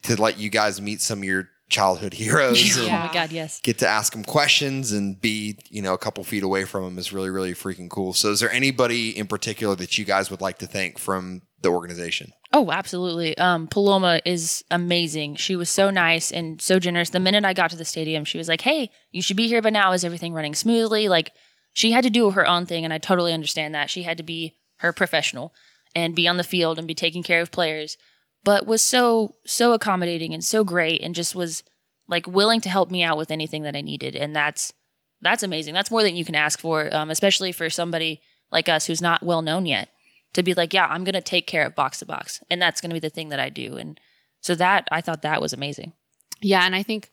to 0.02 0.20
let 0.20 0.38
you 0.38 0.48
guys 0.50 0.80
meet 0.80 1.00
some 1.00 1.18
of 1.18 1.24
your 1.24 1.48
childhood 1.68 2.14
heroes 2.14 2.78
Oh 2.78 2.88
my 2.88 3.10
god, 3.12 3.30
yes. 3.30 3.60
get 3.60 3.78
to 3.78 3.86
ask 3.88 4.12
them 4.12 4.24
questions 4.24 4.92
and 4.92 5.20
be, 5.20 5.58
you 5.68 5.82
know, 5.82 5.92
a 5.92 5.98
couple 5.98 6.24
feet 6.24 6.42
away 6.42 6.64
from 6.64 6.84
them 6.84 6.98
is 6.98 7.12
really, 7.12 7.28
really 7.30 7.52
freaking 7.52 7.90
cool. 7.90 8.14
So 8.14 8.30
is 8.30 8.40
there 8.40 8.50
anybody 8.50 9.16
in 9.16 9.26
particular 9.26 9.74
that 9.76 9.98
you 9.98 10.04
guys 10.06 10.30
would 10.30 10.40
like 10.40 10.58
to 10.58 10.66
thank 10.66 10.98
from 10.98 11.42
the 11.60 11.68
organization? 11.68 12.32
Oh, 12.54 12.70
absolutely. 12.70 13.36
Um, 13.36 13.66
Paloma 13.66 14.20
is 14.24 14.64
amazing. 14.70 15.36
She 15.36 15.56
was 15.56 15.68
so 15.68 15.90
nice 15.90 16.32
and 16.32 16.62
so 16.62 16.78
generous. 16.78 17.10
The 17.10 17.20
minute 17.20 17.44
I 17.44 17.52
got 17.52 17.70
to 17.72 17.76
the 17.76 17.84
stadium, 17.84 18.24
she 18.24 18.38
was 18.38 18.48
like, 18.48 18.62
"Hey, 18.62 18.90
you 19.10 19.20
should 19.20 19.36
be 19.36 19.48
here 19.48 19.60
by 19.60 19.68
now. 19.68 19.92
Is 19.92 20.02
everything 20.04 20.32
running 20.32 20.54
smoothly?" 20.54 21.08
Like 21.10 21.32
she 21.78 21.92
had 21.92 22.02
to 22.02 22.10
do 22.10 22.30
her 22.30 22.44
own 22.44 22.66
thing, 22.66 22.84
and 22.84 22.92
I 22.92 22.98
totally 22.98 23.32
understand 23.32 23.72
that. 23.72 23.88
She 23.88 24.02
had 24.02 24.16
to 24.16 24.24
be 24.24 24.56
her 24.78 24.92
professional 24.92 25.54
and 25.94 26.16
be 26.16 26.26
on 26.26 26.36
the 26.36 26.42
field 26.42 26.76
and 26.76 26.88
be 26.88 26.94
taking 26.94 27.22
care 27.22 27.40
of 27.40 27.52
players, 27.52 27.96
but 28.42 28.66
was 28.66 28.82
so 28.82 29.36
so 29.46 29.72
accommodating 29.72 30.34
and 30.34 30.44
so 30.44 30.64
great, 30.64 31.00
and 31.00 31.14
just 31.14 31.36
was 31.36 31.62
like 32.08 32.26
willing 32.26 32.60
to 32.62 32.68
help 32.68 32.90
me 32.90 33.04
out 33.04 33.16
with 33.16 33.30
anything 33.30 33.62
that 33.62 33.76
I 33.76 33.80
needed. 33.80 34.16
And 34.16 34.34
that's 34.34 34.72
that's 35.20 35.44
amazing. 35.44 35.72
That's 35.72 35.90
more 35.90 36.02
than 36.02 36.16
you 36.16 36.24
can 36.24 36.34
ask 36.34 36.58
for, 36.58 36.92
um, 36.92 37.10
especially 37.10 37.52
for 37.52 37.70
somebody 37.70 38.22
like 38.50 38.68
us 38.68 38.86
who's 38.86 39.00
not 39.00 39.22
well 39.22 39.42
known 39.42 39.64
yet 39.64 39.88
to 40.32 40.42
be 40.42 40.54
like, 40.54 40.74
yeah, 40.74 40.86
I'm 40.86 41.04
going 41.04 41.14
to 41.14 41.20
take 41.20 41.46
care 41.46 41.64
of 41.64 41.76
box 41.76 42.00
to 42.00 42.06
box. 42.06 42.42
And 42.50 42.60
that's 42.60 42.80
going 42.80 42.90
to 42.90 42.94
be 42.94 43.00
the 43.00 43.08
thing 43.08 43.28
that 43.28 43.40
I 43.40 43.50
do. 43.50 43.76
And 43.76 44.00
so 44.40 44.56
that, 44.56 44.86
I 44.90 45.00
thought 45.00 45.22
that 45.22 45.40
was 45.40 45.52
amazing. 45.52 45.92
Yeah, 46.40 46.64
and 46.64 46.74
I 46.74 46.82
think 46.82 47.10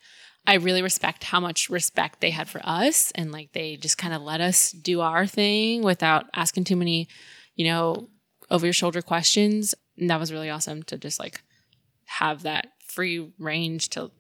I 0.48 0.56
really 0.56 0.82
respect 0.82 1.24
how 1.24 1.40
much 1.40 1.70
respect 1.70 2.22
they 2.22 2.30
had 2.32 2.48
for 2.48 2.62
us 2.64 3.12
and 3.16 3.32
like 3.32 3.52
they 3.54 3.78
just 3.78 3.98
kind 3.98 4.14
of 4.14 4.22
let 4.22 4.42
us 4.42 4.72
do 4.72 5.02
our 5.02 5.26
thing 5.26 5.82
without 5.84 6.26
asking 6.36 6.66
too 6.66 6.76
many, 6.76 7.08
you 7.56 7.66
know, 7.66 8.10
over 8.52 8.66
your 8.66 8.74
shoulder 8.74 9.02
questions. 9.02 9.74
And 9.98 10.10
that 10.10 10.20
was 10.20 10.32
really 10.32 10.50
awesome 10.50 10.84
to 10.84 10.98
just 10.98 11.20
like 11.20 11.42
have 12.06 12.44
that 12.44 12.68
free 12.88 13.32
range 13.40 13.90
to 13.90 14.12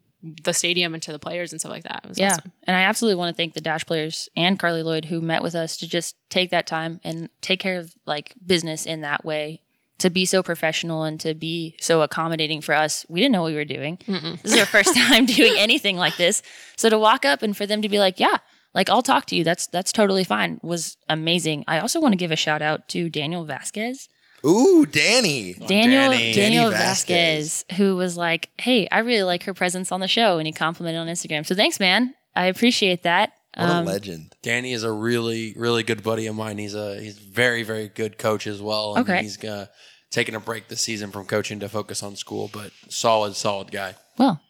the 0.43 0.53
stadium 0.53 0.95
and 0.95 1.03
to 1.03 1.11
the 1.11 1.19
players 1.19 1.51
and 1.51 1.61
stuff 1.61 1.69
like 1.71 1.83
that. 1.83 2.01
It 2.03 2.09
was 2.09 2.17
Yeah. 2.17 2.31
awesome. 2.31 2.51
And 2.63 2.75
I 2.75 2.81
absolutely 2.81 3.17
want 3.19 3.35
to 3.35 3.37
thank 3.37 3.53
the 3.53 3.61
Dash 3.61 3.85
players 3.85 4.27
and 4.35 4.57
Carli 4.59 4.83
Lloyd 4.83 5.05
who 5.05 5.21
met 5.21 5.43
with 5.43 5.53
us 5.53 5.77
to 5.77 5.87
just 5.87 6.15
take 6.31 6.49
that 6.49 6.65
time 6.65 6.99
and 7.03 7.29
take 7.41 7.59
care 7.59 7.77
of 7.77 7.93
like 8.07 8.33
business 8.43 8.87
in 8.87 9.01
that 9.01 9.23
way. 9.23 9.61
To 9.99 10.09
be 10.09 10.25
so 10.25 10.43
professional 10.43 11.03
and 11.03 11.19
to 11.21 11.33
be 11.33 11.75
so 11.79 12.01
accommodating 12.01 12.59
for 12.61 12.75
us, 12.75 13.05
we 13.07 13.21
didn't 13.21 13.31
know 13.31 13.43
what 13.43 13.51
we 13.51 13.55
were 13.55 13.63
doing. 13.65 13.97
This 14.07 14.53
is 14.53 14.59
our 14.59 14.65
first 14.65 14.93
time 14.97 15.25
doing 15.25 15.53
anything 15.57 15.95
like 15.95 16.17
this. 16.17 16.41
So 16.75 16.89
to 16.89 16.99
walk 16.99 17.23
up 17.23 17.41
and 17.41 17.55
for 17.55 17.65
them 17.65 17.81
to 17.81 17.87
be 17.87 17.97
like, 17.97 18.19
"Yeah, 18.19 18.37
like 18.73 18.89
I'll 18.89 19.01
talk 19.01 19.25
to 19.27 19.35
you. 19.37 19.45
That's 19.45 19.67
that's 19.67 19.93
totally 19.93 20.25
fine." 20.25 20.59
was 20.61 20.97
amazing. 21.07 21.63
I 21.67 21.79
also 21.79 22.01
want 22.01 22.11
to 22.11 22.17
give 22.17 22.31
a 22.31 22.35
shout 22.35 22.61
out 22.61 22.89
to 22.89 23.09
Daniel 23.09 23.45
Vasquez. 23.45 24.09
Ooh, 24.45 24.85
Danny. 24.85 25.53
Daniel 25.53 26.11
Danny. 26.11 26.33
Daniel 26.33 26.69
Danny 26.71 26.83
Vasquez, 26.83 27.65
who 27.77 27.95
was 27.95 28.17
like, 28.17 28.49
"Hey, 28.59 28.87
I 28.91 28.99
really 28.99 29.23
like 29.23 29.43
her 29.43 29.53
presence 29.53 29.91
on 29.93 30.01
the 30.01 30.07
show," 30.09 30.37
and 30.39 30.45
he 30.45 30.51
complimented 30.51 30.99
on 30.99 31.07
Instagram. 31.07 31.45
So 31.45 31.55
thanks, 31.55 31.79
man. 31.79 32.13
I 32.35 32.47
appreciate 32.47 33.03
that. 33.03 33.31
What 33.55 33.69
Um, 33.69 33.87
a 33.87 33.89
legend. 33.91 34.35
Danny 34.41 34.73
is 34.73 34.83
a 34.83 34.91
really, 34.91 35.53
really 35.57 35.83
good 35.83 36.03
buddy 36.03 36.27
of 36.27 36.35
mine. 36.35 36.57
He's 36.57 36.75
a 36.75 36.99
he's 36.99 37.17
very, 37.17 37.63
very 37.63 37.87
good 37.87 38.17
coach 38.17 38.47
as 38.47 38.61
well. 38.61 38.95
And 38.95 39.07
Okay. 39.09 39.21
He's 39.21 39.41
uh, 39.43 39.67
taking 40.11 40.35
a 40.35 40.39
break 40.39 40.67
this 40.67 40.81
season 40.81 41.11
from 41.11 41.25
coaching 41.25 41.59
to 41.61 41.69
focus 41.69 42.03
on 42.03 42.15
school, 42.15 42.49
but 42.51 42.71
solid, 42.89 43.35
solid 43.35 43.71
guy. 43.71 43.95
well, 44.17 44.41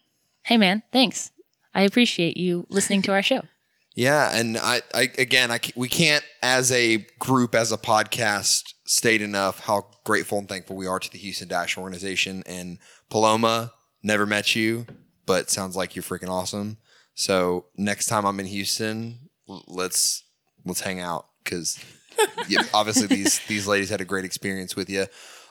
hey, 0.44 0.58
man, 0.58 0.84
thanks. 0.92 1.32
I 1.74 1.82
appreciate 1.84 2.38
you 2.38 2.66
listening 2.70 3.02
to 3.04 3.12
our 3.14 3.22
show. 3.24 3.42
Yeah, 3.98 4.30
and 4.38 4.58
I, 4.58 4.82
I 4.94 5.10
again, 5.18 5.52
I 5.52 5.60
we 5.74 5.88
can't 5.88 6.22
as 6.44 6.70
a 6.70 6.98
group, 7.18 7.56
as 7.56 7.72
a 7.72 7.78
podcast, 7.78 8.74
state 8.86 9.22
enough 9.22 9.62
how 9.62 9.86
grateful 10.04 10.38
and 10.38 10.50
thankful 10.50 10.76
we 10.76 10.86
are 10.86 11.00
to 11.00 11.10
the 11.10 11.18
Houston 11.18 11.48
Dash 11.48 11.78
organization 11.78 12.44
and 12.46 12.78
Paloma. 13.10 13.72
Never 14.04 14.26
met 14.26 14.54
you, 14.54 14.86
but 15.26 15.50
sounds 15.50 15.78
like 15.78 15.96
you're 15.96 16.04
freaking 16.04 16.28
awesome. 16.28 16.76
So 17.16 17.66
next 17.78 18.08
time 18.08 18.26
I'm 18.26 18.40
in 18.40 18.46
Houston, 18.46 19.30
let's 19.48 20.24
let's 20.66 20.82
hang 20.82 21.00
out 21.00 21.28
because 21.44 21.84
yeah, 22.48 22.64
obviously 22.74 23.08
these 23.08 23.40
these 23.48 23.68
ladies 23.68 23.90
had 23.90 24.02
a 24.02 24.06
great 24.06 24.26
experience 24.26 24.76
with 24.76 24.90
you. 24.90 25.08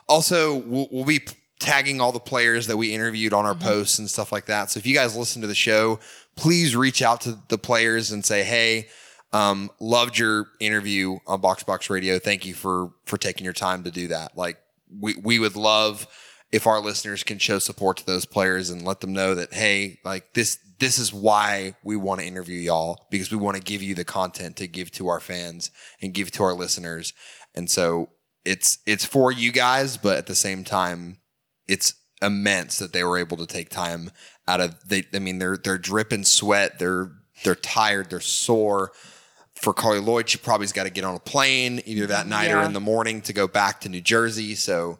Also, 0.07 0.55
we'll, 0.55 0.87
we'll 0.91 1.05
be 1.05 1.21
tagging 1.59 1.99
all 1.99 2.11
the 2.11 2.19
players 2.19 2.67
that 2.67 2.77
we 2.77 2.93
interviewed 2.93 3.33
on 3.33 3.45
our 3.45 3.55
posts 3.55 3.97
and 3.97 4.09
stuff 4.09 4.31
like 4.31 4.45
that. 4.45 4.69
So 4.69 4.77
if 4.77 4.85
you 4.85 4.93
guys 4.93 5.17
listen 5.17 5.41
to 5.41 5.47
the 5.47 5.55
show, 5.55 5.99
please 6.35 6.75
reach 6.75 7.01
out 7.01 7.21
to 7.21 7.39
the 7.47 7.57
players 7.57 8.11
and 8.11 8.23
say, 8.23 8.43
"Hey, 8.43 8.87
um, 9.33 9.69
loved 9.79 10.17
your 10.17 10.47
interview 10.59 11.17
on 11.27 11.41
Box 11.41 11.63
Box 11.63 11.89
Radio. 11.89 12.19
Thank 12.19 12.45
you 12.45 12.53
for 12.53 12.91
for 13.05 13.17
taking 13.17 13.43
your 13.43 13.53
time 13.53 13.83
to 13.83 13.91
do 13.91 14.07
that. 14.07 14.37
Like 14.37 14.57
we 14.99 15.15
we 15.21 15.39
would 15.39 15.55
love 15.55 16.07
if 16.51 16.67
our 16.67 16.79
listeners 16.79 17.23
can 17.23 17.37
show 17.37 17.59
support 17.59 17.97
to 17.97 18.05
those 18.05 18.25
players 18.25 18.69
and 18.69 18.83
let 18.83 19.01
them 19.01 19.13
know 19.13 19.35
that 19.35 19.53
hey, 19.53 19.99
like 20.05 20.33
this 20.33 20.57
this 20.79 20.99
is 20.99 21.13
why 21.13 21.75
we 21.83 21.95
want 21.95 22.21
to 22.21 22.27
interview 22.27 22.59
y'all 22.59 23.07
because 23.09 23.31
we 23.31 23.37
want 23.37 23.57
to 23.57 23.63
give 23.63 23.81
you 23.81 23.95
the 23.95 24.03
content 24.03 24.57
to 24.57 24.67
give 24.67 24.91
to 24.91 25.07
our 25.07 25.19
fans 25.19 25.71
and 26.01 26.13
give 26.13 26.31
to 26.31 26.43
our 26.43 26.53
listeners. 26.53 27.13
And 27.53 27.69
so 27.69 28.09
it's 28.43 28.79
it's 28.85 29.05
for 29.05 29.31
you 29.31 29.51
guys, 29.51 29.97
but 29.97 30.17
at 30.17 30.27
the 30.27 30.35
same 30.35 30.63
time, 30.63 31.17
it's 31.67 31.93
immense 32.21 32.79
that 32.79 32.93
they 32.93 33.03
were 33.03 33.17
able 33.17 33.37
to 33.37 33.45
take 33.45 33.69
time 33.69 34.11
out 34.47 34.61
of 34.61 34.75
they 34.87 35.03
I 35.13 35.19
mean 35.19 35.39
they're 35.39 35.57
they're 35.57 35.77
dripping 35.77 36.23
sweat, 36.23 36.79
they're 36.79 37.11
they're 37.43 37.55
tired, 37.55 38.09
they're 38.09 38.19
sore. 38.19 38.91
For 39.55 39.73
Carli 39.73 40.05
Lloyd, 40.05 40.27
she 40.27 40.37
probably's 40.37 40.73
got 40.73 40.83
to 40.83 40.89
get 40.89 41.05
on 41.05 41.15
a 41.15 41.19
plane 41.19 41.81
either 41.85 42.07
that 42.07 42.27
night 42.27 42.51
or 42.51 42.61
in 42.63 42.73
the 42.73 42.81
morning 42.81 43.21
to 43.21 43.31
go 43.31 43.47
back 43.47 43.79
to 43.81 43.89
New 43.89 44.01
Jersey. 44.01 44.53
So 44.53 44.99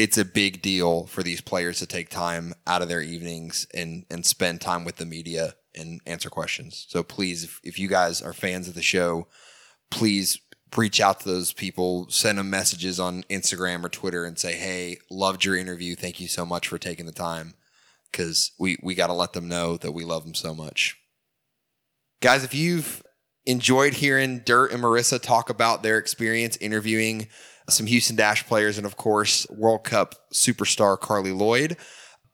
it's 0.00 0.16
a 0.16 0.24
big 0.24 0.62
deal 0.62 1.04
for 1.04 1.22
these 1.22 1.42
players 1.42 1.78
to 1.78 1.86
take 1.86 2.08
time 2.08 2.54
out 2.66 2.80
of 2.80 2.88
their 2.88 3.02
evenings 3.02 3.66
and 3.74 4.06
and 4.10 4.24
spend 4.24 4.58
time 4.62 4.82
with 4.82 4.96
the 4.96 5.04
media 5.04 5.54
and 5.74 6.00
answer 6.06 6.30
questions. 6.30 6.86
So 6.88 7.02
please, 7.02 7.44
if, 7.44 7.60
if 7.62 7.78
you 7.78 7.86
guys 7.86 8.22
are 8.22 8.32
fans 8.32 8.66
of 8.66 8.74
the 8.74 8.82
show, 8.82 9.28
please 9.90 10.40
reach 10.74 11.02
out 11.02 11.20
to 11.20 11.28
those 11.28 11.52
people, 11.52 12.06
send 12.08 12.38
them 12.38 12.48
messages 12.48 12.98
on 12.98 13.24
Instagram 13.24 13.84
or 13.84 13.90
Twitter 13.90 14.24
and 14.24 14.38
say, 14.38 14.54
"Hey, 14.54 14.96
loved 15.10 15.44
your 15.44 15.54
interview. 15.54 15.94
Thank 15.94 16.18
you 16.18 16.28
so 16.28 16.46
much 16.46 16.66
for 16.66 16.78
taking 16.78 17.04
the 17.04 17.12
time." 17.12 17.52
Because 18.10 18.52
we 18.58 18.78
we 18.82 18.94
got 18.94 19.08
to 19.08 19.12
let 19.12 19.34
them 19.34 19.48
know 19.48 19.76
that 19.76 19.92
we 19.92 20.06
love 20.06 20.24
them 20.24 20.34
so 20.34 20.54
much. 20.54 20.96
Guys, 22.22 22.42
if 22.42 22.54
you've 22.54 23.02
enjoyed 23.44 23.94
hearing 23.94 24.38
Dirt 24.38 24.72
and 24.72 24.82
Marissa 24.82 25.20
talk 25.20 25.50
about 25.50 25.82
their 25.82 25.98
experience 25.98 26.56
interviewing 26.56 27.28
some 27.72 27.86
Houston 27.86 28.16
Dash 28.16 28.46
players 28.46 28.76
and, 28.76 28.86
of 28.86 28.96
course, 28.96 29.46
World 29.50 29.84
Cup 29.84 30.14
superstar 30.32 30.98
Carli 30.98 31.36
Lloyd, 31.36 31.76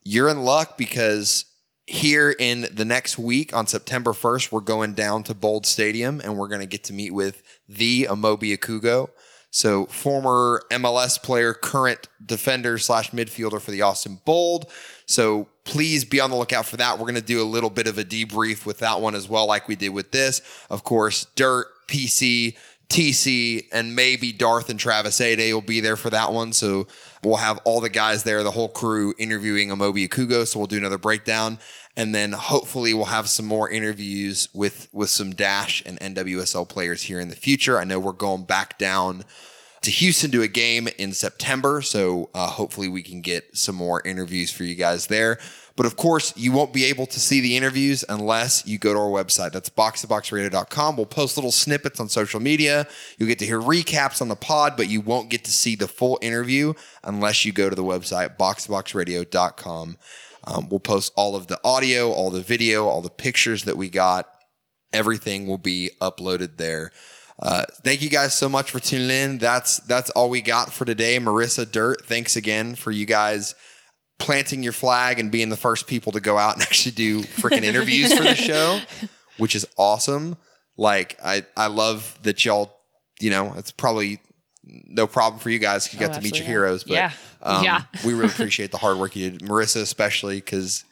you're 0.05 0.29
in 0.29 0.43
luck 0.43 0.77
because 0.79 1.45
here 1.87 2.35
in 2.39 2.67
the 2.73 2.85
next 2.85 3.19
week 3.19 3.55
on 3.55 3.67
September 3.67 4.13
1st, 4.13 4.51
we're 4.51 4.61
going 4.61 4.95
down 4.95 5.23
to 5.25 5.35
Bold 5.35 5.67
Stadium 5.67 6.21
and 6.21 6.37
we're 6.37 6.49
going 6.49 6.61
to 6.61 6.67
get 6.67 6.85
to 6.85 6.93
meet 6.93 7.13
with 7.13 7.43
the 7.69 8.05
Amobi 8.11 8.57
Okugo. 8.57 9.09
So 9.51 9.87
former 9.87 10.63
MLS 10.71 11.23
player, 11.23 11.55
current 11.55 12.09
defender 12.25 12.77
slash 12.77 13.13
midfielder 13.13 13.61
for 13.61 13.71
the 13.71 13.83
Austin 13.83 14.21
Bold. 14.25 14.71
So 15.07 15.49
please 15.65 16.05
be 16.05 16.21
on 16.21 16.31
the 16.31 16.37
lookout 16.37 16.67
for 16.67 16.77
that. 16.77 16.99
We're 16.99 17.05
going 17.05 17.15
to 17.15 17.23
do 17.23 17.41
a 17.41 17.45
little 17.45 17.71
bit 17.71 17.87
of 17.87 17.97
a 17.97 18.05
debrief 18.05 18.67
with 18.67 18.81
that 18.81 19.01
one 19.01 19.15
as 19.15 19.29
well, 19.29 19.47
like 19.47 19.69
we 19.69 19.77
did 19.77 19.91
with 19.91 20.11
this. 20.11 20.43
Of 20.69 20.85
course, 20.85 21.27
Dirt, 21.37 21.69
PC, 21.89 22.57
TC, 22.89 23.67
and 23.73 23.97
maybe 23.97 24.33
Darth 24.33 24.71
and 24.71 24.79
Travis 24.79 25.21
Ade 25.21 25.53
will 25.53 25.61
be 25.61 25.81
there 25.81 25.97
for 25.97 26.11
that 26.11 26.33
one. 26.33 26.53
So 26.53 26.87
we'll 27.23 27.37
have 27.37 27.59
all 27.65 27.81
the 27.81 27.89
guys 27.89 28.23
there, 28.23 28.43
the 28.43 28.53
whole 28.53 28.69
crew 28.69 29.13
interviewing 29.19 29.71
Amobi 29.71 30.09
Okugo. 30.09 30.47
So 30.47 30.61
we'll 30.61 30.67
do 30.67 30.77
another 30.77 30.99
breakdown. 30.99 31.59
And 31.97 32.15
then 32.15 32.33
hopefully 32.33 32.93
we'll 32.95 33.07
have 33.07 33.29
some 33.29 33.47
more 33.47 33.71
interviews 33.71 34.49
with 34.53 34.89
with 34.93 35.11
some 35.11 35.33
Dash 35.33 35.83
and 35.87 35.99
NWSL 35.99 36.69
players 36.69 37.03
here 37.03 37.19
in 37.19 37.29
the 37.29 37.37
future. 37.37 37.79
I 37.79 37.85
know 37.85 37.99
we're 37.99 38.13
going 38.13 38.45
back 38.45 38.79
down 38.79 39.25
to 39.83 39.91
Houston 39.91 40.31
to 40.33 40.43
a 40.43 40.49
game 40.49 40.89
in 40.99 41.13
September. 41.13 41.81
So 41.81 42.29
uh, 42.35 42.49
hopefully 42.49 42.89
we 42.89 43.03
can 43.03 43.21
get 43.21 43.57
some 43.57 43.77
more 43.77 44.03
interviews 44.05 44.51
for 44.51 44.65
you 44.65 44.75
guys 44.75 45.07
there. 45.07 45.39
But 45.77 45.85
of 45.85 45.97
course, 45.97 46.33
you 46.37 46.53
won't 46.53 46.73
be 46.73 46.87
able 46.87 47.07
to 47.07 47.21
see 47.21 47.41
the 47.41 47.55
interviews 47.55 48.03
unless 48.09 48.67
you 48.67 48.79
go 48.79 48.95
to 48.95 48.99
our 48.99 49.11
website. 49.11 49.53
That's 49.53 49.69
boxtoboxradio.com. 49.69 50.97
We'll 50.97 51.05
post 51.05 51.37
little 51.37 51.53
snippets 51.53 52.01
on 52.01 52.09
social 52.09 52.41
media. 52.41 52.89
You'll 53.19 53.29
get 53.29 53.39
to 53.41 53.47
hear 53.47 53.61
recaps 53.61 54.23
on 54.23 54.29
the 54.29 54.37
pod, 54.37 54.75
but 54.77 54.89
you 54.89 55.03
won't 55.03 55.29
get 55.29 55.45
to 55.45 55.53
see 55.53 55.77
the 55.77 55.87
full 55.87 56.19
interview 56.23 56.73
unless 57.05 57.45
you 57.45 57.53
go 57.53 57.69
to 57.69 57.77
the 57.77 57.85
website, 57.85 58.39
boxtoboxradio.com. 58.39 59.99
Um, 60.45 60.69
we'll 60.71 60.81
post 60.81 61.13
all 61.15 61.37
of 61.37 61.49
the 61.49 61.61
audio, 61.63 62.11
all 62.11 62.31
the 62.31 62.41
video, 62.41 62.87
all 62.87 63.03
the 63.03 63.11
pictures 63.11 63.65
that 63.65 63.77
we 63.77 63.91
got. 63.91 64.27
Everything 64.95 65.47
will 65.47 65.59
be 65.59 65.91
uploaded 66.01 66.57
there. 66.57 66.91
Uh, 67.39 67.65
thank 67.85 68.01
you 68.01 68.09
guys 68.09 68.33
so 68.33 68.49
much 68.49 68.71
for 68.71 68.81
tuning 68.81 69.11
in. 69.11 69.39
That's 69.39 69.79
that's 69.81 70.09
all 70.11 70.31
we 70.31 70.41
got 70.41 70.73
for 70.73 70.87
today. 70.87 71.19
Marissa 71.19 71.71
Dirt, 71.71 72.07
thanks 72.07 72.35
again 72.35 72.77
for 72.77 72.91
you 72.91 73.05
guys 73.05 73.55
planting 74.19 74.63
your 74.63 74.73
flag 74.73 75.19
and 75.19 75.31
being 75.31 75.49
the 75.51 75.57
first 75.57 75.87
people 75.87 76.13
to 76.13 76.21
go 76.21 76.39
out 76.39 76.55
and 76.55 76.63
actually 76.69 76.93
do 76.93 77.23
freaking 77.23 77.63
interviews 77.65 78.13
for 78.17 78.23
the 78.25 78.35
show, 78.35 78.81
which 79.37 79.55
is 79.55 79.67
awesome. 79.77 80.37
Like 80.77 81.19
I 81.25 81.45
I 81.57 81.67
love 81.69 82.19
that 82.23 82.45
y'all, 82.45 82.77
you 83.21 83.31
know, 83.31 83.55
it's 83.57 83.71
probably 83.71 84.21
no 84.65 85.07
problem 85.07 85.39
for 85.41 85.49
you 85.51 85.59
guys. 85.59 85.93
You 85.93 85.99
got 86.01 86.11
Oh, 86.11 86.15
to 86.15 86.21
meet 86.21 86.35
your 86.39 86.43
absolutely. 86.45 86.47
heroes, 86.53 86.85
but 86.85 86.95
Yeah. 86.95 87.13
um, 87.43 87.65
Yeah. 87.65 87.83
we 88.05 88.15
really 88.15 88.31
appreciate 88.33 88.73
the 88.73 88.79
hard 88.79 88.99
work 88.99 89.15
you 89.17 89.31
did, 89.31 89.41
Marissa, 89.43 89.81
especially 89.81 90.37
because 90.37 90.85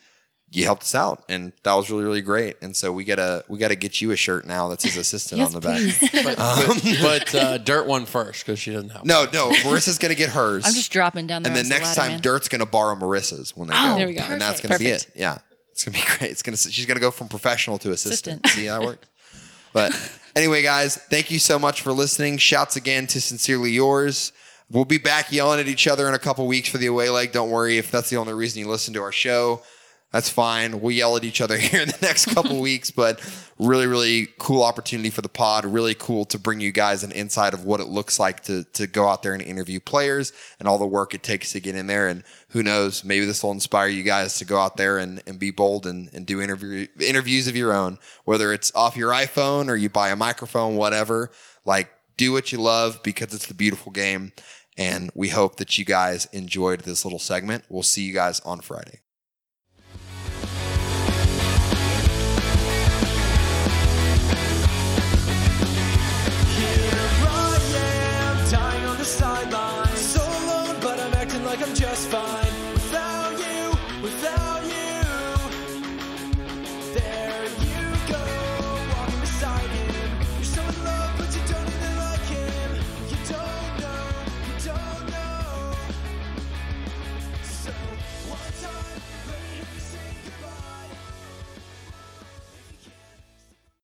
you 0.55 0.65
helped 0.65 0.83
us 0.85 0.95
out, 0.95 1.25
and 1.29 1.53
that 1.65 1.75
was 1.75 1.91
really 1.91 2.05
really 2.05 2.21
great. 2.21 2.57
And 2.63 2.75
so 2.77 2.93
we 2.93 3.05
gotta 3.05 3.45
we 3.49 3.59
gotta 3.59 3.75
get 3.75 4.01
you 4.01 4.11
a 4.13 4.17
shirt 4.17 4.47
now 4.47 4.69
that's 4.69 4.85
his 4.85 4.97
assistant 4.97 5.43
on 5.43 5.53
the 5.53 5.61
back. 5.61 5.81
But, 6.25 6.37
but, 6.37 6.99
but, 7.03 7.35
uh, 7.35 7.59
Dirt 7.59 7.87
won 7.87 8.07
first 8.07 8.45
because 8.47 8.59
she 8.59 8.73
doesn't 8.73 8.91
have. 8.91 9.05
No, 9.05 9.27
no, 9.33 9.51
Marissa's 9.51 9.99
gonna 9.99 10.15
get 10.15 10.31
hers. 10.31 10.65
I'm 10.67 10.73
just 10.75 10.93
dropping 10.93 11.27
down 11.27 11.43
the 11.43 11.49
and 11.49 11.57
then 11.57 11.65
the 11.65 11.69
next 11.71 11.97
ladder, 11.97 12.01
time, 12.01 12.11
man. 12.13 12.21
Dirt's 12.21 12.49
gonna 12.49 12.67
borrow 12.67 12.95
Marissa's 12.95 13.57
when 13.57 13.69
they 13.69 13.75
Oh, 13.77 13.93
go. 13.93 13.99
There 13.99 14.07
we 14.07 14.15
go. 14.15 14.23
And 14.23 14.41
that's 14.41 14.61
gonna 14.61 14.79
be 14.79 14.87
it. 14.89 15.07
Yeah, 15.15 15.39
it's 15.73 15.85
gonna 15.85 15.99
be 15.99 16.05
great. 16.19 16.31
It's 16.31 16.43
gonna 16.43 16.57
she's 16.57 16.87
gonna 16.87 17.01
go 17.01 17.11
from 17.11 17.29
professional 17.29 17.79
to 17.79 17.91
assistant. 17.93 18.45
Assistant. 18.45 18.63
See 18.65 18.67
how 18.67 18.81
that 18.81 18.87
worked? 18.87 19.07
But 19.73 19.93
anyway, 20.37 20.63
guys, 20.63 20.97
thank 20.97 21.31
you 21.33 21.39
so 21.41 21.59
much 21.59 21.83
for 21.83 21.93
listening. 21.93 22.39
Shouts 22.39 22.77
again 22.77 23.07
to 23.09 23.21
sincerely 23.21 23.71
yours. 23.73 24.33
We'll 24.71 24.85
be 24.85 24.99
back 24.99 25.31
yelling 25.31 25.61
at 25.61 25.69
each 25.69 25.87
other 25.87 26.09
in 26.09 26.15
a 26.15 26.19
couple 26.19 26.47
weeks 26.47 26.69
for 26.69 26.79
the 26.79 26.87
away 26.87 27.11
leg. 27.11 27.33
Don't 27.33 27.51
worry 27.51 27.77
if 27.77 27.91
that's 27.91 28.09
the 28.09 28.17
only 28.17 28.33
reason 28.33 28.61
you 28.61 28.69
listen 28.69 28.95
to 28.95 29.03
our 29.03 29.13
show. 29.13 29.63
That's 30.15 30.29
fine. 30.29 30.81
We'll 30.81 30.93
yell 30.93 31.17
at 31.17 31.25
each 31.25 31.41
other 31.41 31.59
here 31.59 31.83
in 31.83 31.89
the 31.89 31.99
next 32.01 32.27
couple 32.27 32.61
weeks, 32.61 32.93
but 32.93 33.21
really, 33.59 33.89
really 33.89 34.29
cool 34.39 34.63
opportunity 34.63 35.11
for 35.11 35.23
the 35.23 35.29
pod. 35.29 35.65
Really 35.65 35.97
cool 35.97 36.25
to 36.27 36.39
bring 36.39 36.61
you 36.61 36.71
guys 36.71 37.03
an 37.03 37.11
insight 37.11 37.53
of 37.53 37.65
what 37.65 37.81
it 37.81 37.89
looks 37.89 38.21
like 38.21 38.45
to 38.45 38.63
to 38.75 38.87
go 38.87 39.09
out 39.09 39.25
there 39.25 39.35
and 39.35 39.43
interview 39.43 39.81
players 39.81 40.33
and 40.61 40.69
all 40.69 40.79
the 40.79 40.87
work 40.87 41.15
it 41.15 41.25
takes 41.25 41.51
to 41.51 41.61
get 41.61 41.75
in 41.75 41.89
there. 41.89 42.07
And 42.07 42.23
who 42.51 42.63
knows, 42.63 43.03
maybe 43.03 43.27
this 43.27 43.43
will 43.43 43.51
inspire 43.51 43.89
you 43.89 44.05
guys 44.05 44.39
to 44.39 44.45
go 44.45 44.57
out 44.57 44.77
there 44.77 44.99
and, 44.99 45.21
and 45.27 45.41
be 45.41 45.51
bold 45.51 45.85
and, 45.85 46.09
and 46.13 46.25
do 46.25 46.41
interview 46.41 46.87
interviews 47.01 47.49
of 47.49 47.57
your 47.57 47.73
own, 47.73 47.99
whether 48.25 48.53
it's 48.53 48.73
off 48.77 48.97
your 48.97 49.11
iPhone 49.11 49.69
or 49.69 49.75
you 49.75 49.89
buy 49.89 50.11
a 50.11 50.17
microphone, 50.17 50.77
whatever. 50.77 51.33
Like 51.65 51.91
do 52.17 52.31
what 52.31 52.53
you 52.53 52.59
love 52.59 53.03
because 53.03 53.35
it's 53.35 53.47
the 53.47 53.55
beautiful 53.55 53.91
game. 53.91 54.33
And 54.79 55.11
we 55.13 55.31
hope 55.31 55.57
that 55.57 55.77
you 55.77 55.85
guys 55.85 56.27
enjoyed 56.27 56.83
this 56.83 57.05
little 57.05 57.19
segment. 57.19 57.65
We'll 57.69 57.83
see 57.83 58.05
you 58.05 58.15
guys 58.15 58.39
on 58.41 58.61
Friday. 58.61 59.01